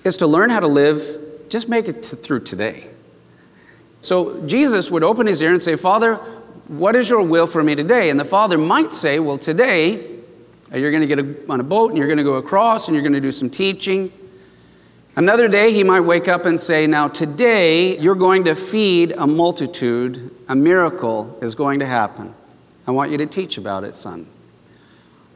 is 0.03 0.17
to 0.17 0.27
learn 0.27 0.51
how 0.51 0.59
to 0.59 0.67
live, 0.67 1.01
just 1.49 1.67
make 1.67 1.87
it 1.87 2.03
to, 2.03 2.15
through 2.15 2.41
today. 2.41 2.87
So 4.01 4.45
Jesus 4.45 4.91
would 4.91 5.03
open 5.03 5.25
his 5.25 5.41
ear 5.41 5.51
and 5.51 5.63
say, 5.63 5.75
Father, 5.75 6.15
what 6.67 6.95
is 6.95 7.09
your 7.09 7.23
will 7.23 7.47
for 7.47 7.63
me 7.63 7.73
today? 7.73 8.11
And 8.11 8.19
the 8.19 8.25
Father 8.25 8.59
might 8.59 8.93
say, 8.93 9.19
Well, 9.19 9.39
today, 9.39 10.18
you're 10.73 10.91
going 10.91 11.01
to 11.01 11.07
get 11.07 11.19
a, 11.19 11.51
on 11.51 11.59
a 11.59 11.63
boat 11.63 11.89
and 11.89 11.97
you're 11.97 12.07
going 12.07 12.17
to 12.17 12.23
go 12.23 12.35
across 12.35 12.87
and 12.87 12.95
you're 12.95 13.03
going 13.03 13.13
to 13.13 13.21
do 13.21 13.31
some 13.31 13.49
teaching. 13.49 14.11
Another 15.15 15.47
day, 15.47 15.73
he 15.73 15.83
might 15.83 16.01
wake 16.01 16.27
up 16.27 16.45
and 16.45 16.59
say, 16.59 16.87
Now, 16.87 17.07
today, 17.07 17.97
you're 17.99 18.15
going 18.15 18.45
to 18.45 18.55
feed 18.55 19.11
a 19.17 19.27
multitude. 19.27 20.33
A 20.47 20.55
miracle 20.55 21.37
is 21.41 21.55
going 21.55 21.79
to 21.79 21.85
happen. 21.85 22.33
I 22.87 22.91
want 22.91 23.11
you 23.11 23.17
to 23.17 23.25
teach 23.25 23.57
about 23.57 23.83
it, 23.83 23.95
son. 23.95 24.27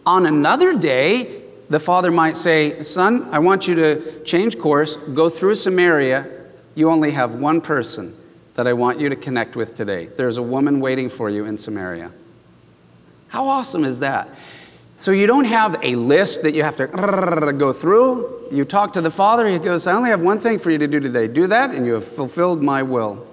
On 0.06 0.26
another 0.26 0.78
day, 0.78 1.42
the 1.70 1.80
father 1.80 2.12
might 2.12 2.38
say, 2.38 2.82
Son, 2.84 3.28
I 3.32 3.40
want 3.40 3.68
you 3.68 3.76
to 3.76 4.24
change 4.24 4.58
course, 4.60 4.98
go 4.98 5.30
through 5.30 5.56
Samaria. 5.56 6.30
You 6.76 6.90
only 6.90 7.12
have 7.12 7.36
one 7.36 7.62
person 7.62 8.16
that 8.56 8.68
I 8.68 8.74
want 8.74 9.00
you 9.00 9.10
to 9.10 9.16
connect 9.16 9.56
with 9.56 9.74
today. 9.76 10.06
There's 10.06 10.38
a 10.38 10.44
woman 10.44 10.80
waiting 10.80 11.10
for 11.10 11.30
you 11.30 11.46
in 11.46 11.58
Samaria. 11.58 12.12
How 13.30 13.48
awesome 13.48 13.84
is 13.84 14.00
that? 14.00 14.30
So 15.04 15.12
you 15.12 15.28
don't 15.28 15.44
have 15.44 15.84
a 15.84 15.96
list 15.96 16.44
that 16.44 16.54
you 16.54 16.64
have 16.64 16.78
to 16.78 16.88
go 16.88 17.74
through. 17.74 18.48
You 18.50 18.64
talk 18.64 18.94
to 18.94 19.02
the 19.02 19.12
Father, 19.12 19.46
He 19.50 19.60
goes, 19.60 19.86
I 19.86 19.92
only 19.92 20.10
have 20.12 20.22
one 20.22 20.40
thing 20.40 20.58
for 20.58 20.72
you 20.72 20.78
to 20.78 20.88
do 20.88 21.02
today. 21.02 21.28
Do 21.28 21.46
that, 21.48 21.72
and 21.72 21.86
you 21.86 21.96
have 21.96 22.08
fulfilled 22.08 22.64
my 22.64 22.84
will. 22.84 23.28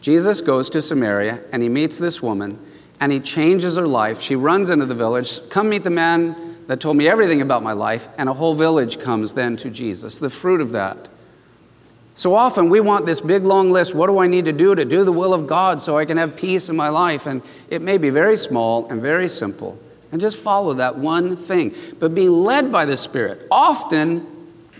Jesus 0.00 0.40
goes 0.40 0.70
to 0.70 0.80
Samaria, 0.80 1.42
and 1.50 1.64
he 1.64 1.68
meets 1.68 1.98
this 1.98 2.22
woman, 2.22 2.64
and 3.00 3.10
he 3.10 3.18
changes 3.18 3.76
her 3.76 3.88
life. 3.88 4.20
She 4.20 4.36
runs 4.36 4.70
into 4.70 4.86
the 4.86 4.94
village, 4.94 5.40
Come 5.50 5.70
meet 5.70 5.82
the 5.82 5.90
man 5.90 6.36
that 6.68 6.78
told 6.78 6.96
me 6.96 7.08
everything 7.08 7.42
about 7.42 7.64
my 7.64 7.72
life, 7.72 8.06
and 8.16 8.28
a 8.28 8.34
whole 8.34 8.54
village 8.54 9.00
comes 9.00 9.34
then 9.34 9.56
to 9.56 9.70
Jesus. 9.70 10.20
The 10.20 10.30
fruit 10.30 10.60
of 10.60 10.70
that. 10.70 11.08
So 12.14 12.36
often 12.36 12.70
we 12.70 12.78
want 12.78 13.04
this 13.04 13.20
big 13.20 13.42
long 13.42 13.72
list 13.72 13.96
what 13.96 14.06
do 14.06 14.20
I 14.20 14.28
need 14.28 14.44
to 14.44 14.52
do 14.52 14.76
to 14.76 14.84
do 14.84 15.02
the 15.02 15.10
will 15.10 15.34
of 15.34 15.48
God 15.48 15.80
so 15.80 15.98
I 15.98 16.04
can 16.04 16.18
have 16.18 16.36
peace 16.36 16.68
in 16.68 16.76
my 16.76 16.88
life? 16.88 17.26
And 17.26 17.42
it 17.68 17.82
may 17.82 17.98
be 17.98 18.10
very 18.10 18.36
small 18.36 18.88
and 18.88 19.02
very 19.02 19.26
simple 19.26 19.76
and 20.10 20.20
just 20.20 20.38
follow 20.38 20.74
that 20.74 20.96
one 20.96 21.36
thing. 21.36 21.74
But 21.98 22.14
being 22.14 22.32
led 22.32 22.72
by 22.72 22.84
the 22.84 22.96
Spirit, 22.96 23.46
often 23.50 24.26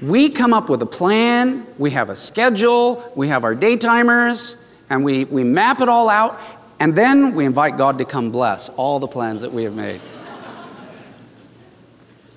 we 0.01 0.31
come 0.31 0.55
up 0.55 0.69
with 0.69 0.81
a 0.83 0.87
plan, 0.87 1.67
we 1.77 1.91
have 1.91 2.11
a 2.11 2.17
schedule, 2.17 3.13
we 3.17 3.29
have 3.29 3.45
our 3.45 3.55
day 3.55 3.77
timers, 3.77 4.65
and 4.89 5.05
we, 5.05 5.25
we 5.25 5.45
map 5.45 5.81
it 5.81 5.89
all 5.89 6.09
out, 6.09 6.41
and 6.81 6.95
then 6.97 7.35
we 7.35 7.45
invite 7.45 7.77
God 7.77 7.99
to 7.99 8.05
come 8.05 8.31
bless 8.31 8.69
all 8.71 9.01
the 9.01 9.09
plans 9.09 9.41
that 9.41 9.53
we 9.53 9.65
have 9.65 9.75
made. 9.75 10.01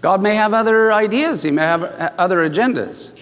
God 0.02 0.22
may 0.22 0.36
have 0.36 0.54
other 0.54 0.92
ideas, 0.92 1.44
He 1.44 1.52
may 1.52 1.62
have 1.62 1.84
uh, 1.84 2.12
other 2.18 2.48
agendas. 2.50 3.18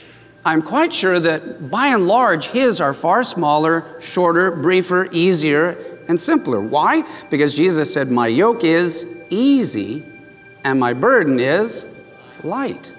I'm 0.46 0.62
quite 0.62 0.94
sure 0.94 1.20
that 1.20 1.70
by 1.70 1.88
and 1.88 2.08
large, 2.08 2.48
His 2.48 2.80
are 2.80 2.94
far 2.94 3.26
smaller, 3.26 4.00
shorter, 4.00 4.52
briefer, 4.52 5.10
easier, 5.12 5.99
and 6.10 6.20
simpler. 6.20 6.60
Why? 6.60 7.04
Because 7.30 7.56
Jesus 7.56 7.94
said, 7.94 8.10
My 8.10 8.28
yoke 8.28 8.66
is 8.66 9.24
easy 9.30 10.04
and 10.66 10.80
my 10.80 10.92
burden 10.92 11.40
is 11.40 11.86
light. 12.44 12.94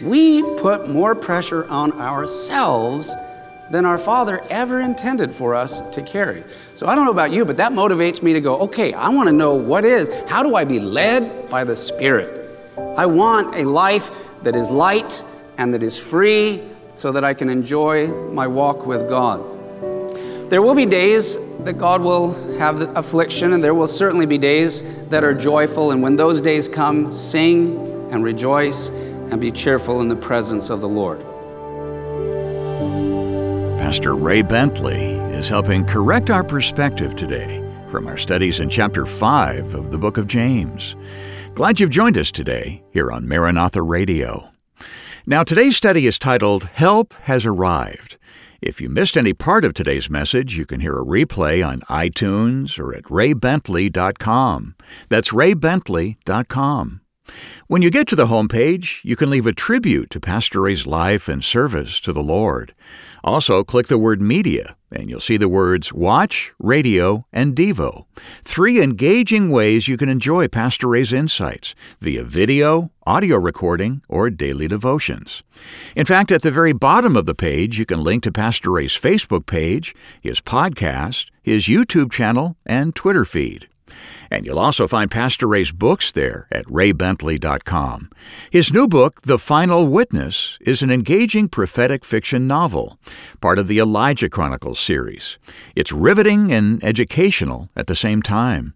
We 0.00 0.42
put 0.42 0.88
more 0.88 1.16
pressure 1.16 1.68
on 1.68 1.92
ourselves 1.92 3.12
than 3.70 3.84
our 3.84 3.98
Father 3.98 4.40
ever 4.48 4.80
intended 4.80 5.34
for 5.34 5.54
us 5.54 5.80
to 5.90 6.02
carry. 6.02 6.44
So 6.74 6.86
I 6.86 6.94
don't 6.94 7.04
know 7.04 7.10
about 7.10 7.32
you, 7.32 7.44
but 7.44 7.56
that 7.56 7.72
motivates 7.72 8.22
me 8.22 8.32
to 8.34 8.40
go, 8.40 8.60
okay, 8.60 8.92
I 8.92 9.08
want 9.08 9.28
to 9.28 9.32
know 9.32 9.54
what 9.54 9.84
is, 9.84 10.08
how 10.28 10.42
do 10.42 10.54
I 10.54 10.64
be 10.64 10.78
led 10.78 11.50
by 11.50 11.64
the 11.64 11.74
Spirit? 11.74 12.48
I 12.96 13.06
want 13.06 13.56
a 13.56 13.64
life 13.64 14.10
that 14.44 14.54
is 14.54 14.70
light 14.70 15.22
and 15.58 15.74
that 15.74 15.82
is 15.82 15.98
free 15.98 16.62
so 16.94 17.12
that 17.12 17.24
I 17.24 17.34
can 17.34 17.48
enjoy 17.48 18.06
my 18.06 18.46
walk 18.46 18.86
with 18.86 19.08
God. 19.08 19.57
There 20.48 20.62
will 20.62 20.74
be 20.74 20.86
days 20.86 21.36
that 21.58 21.74
God 21.74 22.00
will 22.00 22.32
have 22.56 22.80
affliction, 22.96 23.52
and 23.52 23.62
there 23.62 23.74
will 23.74 23.86
certainly 23.86 24.24
be 24.24 24.38
days 24.38 25.06
that 25.08 25.22
are 25.22 25.34
joyful. 25.34 25.90
And 25.90 26.02
when 26.02 26.16
those 26.16 26.40
days 26.40 26.68
come, 26.68 27.12
sing 27.12 27.76
and 28.10 28.24
rejoice 28.24 28.88
and 28.88 29.40
be 29.40 29.50
cheerful 29.50 30.00
in 30.00 30.08
the 30.08 30.16
presence 30.16 30.70
of 30.70 30.80
the 30.80 30.88
Lord. 30.88 31.20
Pastor 33.78 34.16
Ray 34.16 34.40
Bentley 34.40 35.16
is 35.36 35.50
helping 35.50 35.84
correct 35.84 36.30
our 36.30 36.42
perspective 36.42 37.14
today 37.14 37.62
from 37.90 38.06
our 38.06 38.16
studies 38.16 38.60
in 38.60 38.70
chapter 38.70 39.04
5 39.04 39.74
of 39.74 39.90
the 39.90 39.98
book 39.98 40.16
of 40.16 40.26
James. 40.26 40.96
Glad 41.54 41.78
you've 41.78 41.90
joined 41.90 42.16
us 42.16 42.30
today 42.30 42.82
here 42.90 43.12
on 43.12 43.28
Maranatha 43.28 43.82
Radio. 43.82 44.50
Now, 45.26 45.42
today's 45.42 45.76
study 45.76 46.06
is 46.06 46.18
titled 46.18 46.64
Help 46.64 47.12
Has 47.22 47.44
Arrived. 47.44 48.17
If 48.60 48.80
you 48.80 48.88
missed 48.88 49.16
any 49.16 49.32
part 49.32 49.64
of 49.64 49.72
today's 49.72 50.10
message, 50.10 50.56
you 50.56 50.66
can 50.66 50.80
hear 50.80 50.98
a 50.98 51.04
replay 51.04 51.64
on 51.64 51.78
iTunes 51.82 52.76
or 52.76 52.92
at 52.92 53.04
raybentley.com. 53.04 54.74
That's 55.08 55.30
raybentley.com. 55.30 57.00
When 57.68 57.82
you 57.82 57.90
get 57.90 58.08
to 58.08 58.16
the 58.16 58.26
homepage, 58.26 59.04
you 59.04 59.14
can 59.14 59.30
leave 59.30 59.46
a 59.46 59.52
tribute 59.52 60.10
to 60.10 60.18
Pastor 60.18 60.62
Ray's 60.62 60.88
life 60.88 61.28
and 61.28 61.44
service 61.44 62.00
to 62.00 62.12
the 62.12 62.22
Lord. 62.22 62.74
Also, 63.24 63.64
click 63.64 63.88
the 63.88 63.98
word 63.98 64.20
media, 64.20 64.76
and 64.90 65.10
you'll 65.10 65.20
see 65.20 65.36
the 65.36 65.48
words 65.48 65.92
watch, 65.92 66.52
radio, 66.58 67.22
and 67.32 67.54
Devo. 67.54 68.06
Three 68.42 68.82
engaging 68.82 69.50
ways 69.50 69.88
you 69.88 69.96
can 69.96 70.08
enjoy 70.08 70.48
Pastor 70.48 70.88
Ray's 70.88 71.12
insights 71.12 71.74
via 72.00 72.24
video, 72.24 72.90
audio 73.06 73.36
recording, 73.36 74.02
or 74.08 74.30
daily 74.30 74.68
devotions. 74.68 75.42
In 75.96 76.06
fact, 76.06 76.30
at 76.30 76.42
the 76.42 76.50
very 76.50 76.72
bottom 76.72 77.16
of 77.16 77.26
the 77.26 77.34
page, 77.34 77.78
you 77.78 77.86
can 77.86 78.02
link 78.02 78.22
to 78.22 78.32
Pastor 78.32 78.70
Ray's 78.72 78.96
Facebook 78.96 79.46
page, 79.46 79.94
his 80.20 80.40
podcast, 80.40 81.26
his 81.42 81.64
YouTube 81.66 82.12
channel, 82.12 82.56
and 82.66 82.94
Twitter 82.94 83.24
feed. 83.24 83.68
And 84.30 84.44
you'll 84.44 84.58
also 84.58 84.86
find 84.86 85.10
Pastor 85.10 85.46
Ray's 85.46 85.72
books 85.72 86.12
there 86.12 86.46
at 86.52 86.66
raybentley.com. 86.66 88.10
His 88.50 88.72
new 88.72 88.86
book, 88.86 89.22
The 89.22 89.38
Final 89.38 89.86
Witness, 89.86 90.58
is 90.60 90.82
an 90.82 90.90
engaging 90.90 91.48
prophetic 91.48 92.04
fiction 92.04 92.46
novel, 92.46 92.98
part 93.40 93.58
of 93.58 93.68
the 93.68 93.78
Elijah 93.78 94.28
Chronicles 94.28 94.80
series. 94.80 95.38
It's 95.74 95.92
riveting 95.92 96.52
and 96.52 96.82
educational 96.84 97.70
at 97.74 97.86
the 97.86 97.96
same 97.96 98.22
time. 98.22 98.74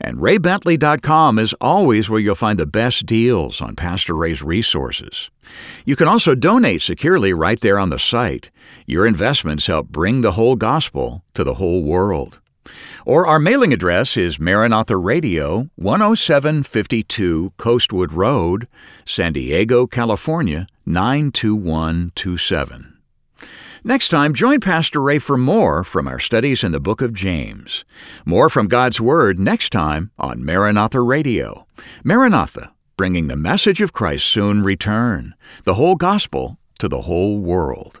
And 0.00 0.18
raybentley.com 0.18 1.38
is 1.38 1.54
always 1.60 2.08
where 2.08 2.20
you'll 2.20 2.34
find 2.34 2.58
the 2.58 2.66
best 2.66 3.06
deals 3.06 3.60
on 3.60 3.76
Pastor 3.76 4.14
Ray's 4.14 4.42
resources. 4.42 5.30
You 5.84 5.96
can 5.96 6.08
also 6.08 6.34
donate 6.34 6.82
securely 6.82 7.32
right 7.32 7.60
there 7.60 7.78
on 7.78 7.90
the 7.90 7.98
site. 7.98 8.50
Your 8.86 9.06
investments 9.06 9.66
help 9.66 9.88
bring 9.88 10.20
the 10.20 10.32
whole 10.32 10.56
gospel 10.56 11.24
to 11.34 11.44
the 11.44 11.54
whole 11.54 11.82
world. 11.82 12.38
Or 13.04 13.26
our 13.26 13.38
mailing 13.38 13.72
address 13.72 14.16
is 14.16 14.38
Maranatha 14.38 14.96
Radio, 14.96 15.68
10752 15.76 17.52
Coastwood 17.56 18.12
Road, 18.12 18.68
San 19.04 19.32
Diego, 19.32 19.86
California, 19.86 20.66
92127. 20.86 22.88
Next 23.84 24.10
time, 24.10 24.32
join 24.32 24.60
Pastor 24.60 25.02
Ray 25.02 25.18
for 25.18 25.36
more 25.36 25.82
from 25.82 26.06
our 26.06 26.20
studies 26.20 26.62
in 26.62 26.70
the 26.70 26.78
book 26.78 27.02
of 27.02 27.12
James. 27.12 27.84
More 28.24 28.48
from 28.48 28.68
God's 28.68 29.00
Word 29.00 29.40
next 29.40 29.70
time 29.70 30.12
on 30.20 30.44
Maranatha 30.44 31.00
Radio. 31.00 31.66
Maranatha, 32.04 32.72
bringing 32.96 33.26
the 33.26 33.36
message 33.36 33.80
of 33.80 33.92
Christ's 33.92 34.30
soon 34.30 34.62
return, 34.62 35.34
the 35.64 35.74
whole 35.74 35.96
gospel 35.96 36.58
to 36.78 36.86
the 36.86 37.02
whole 37.02 37.40
world. 37.40 38.00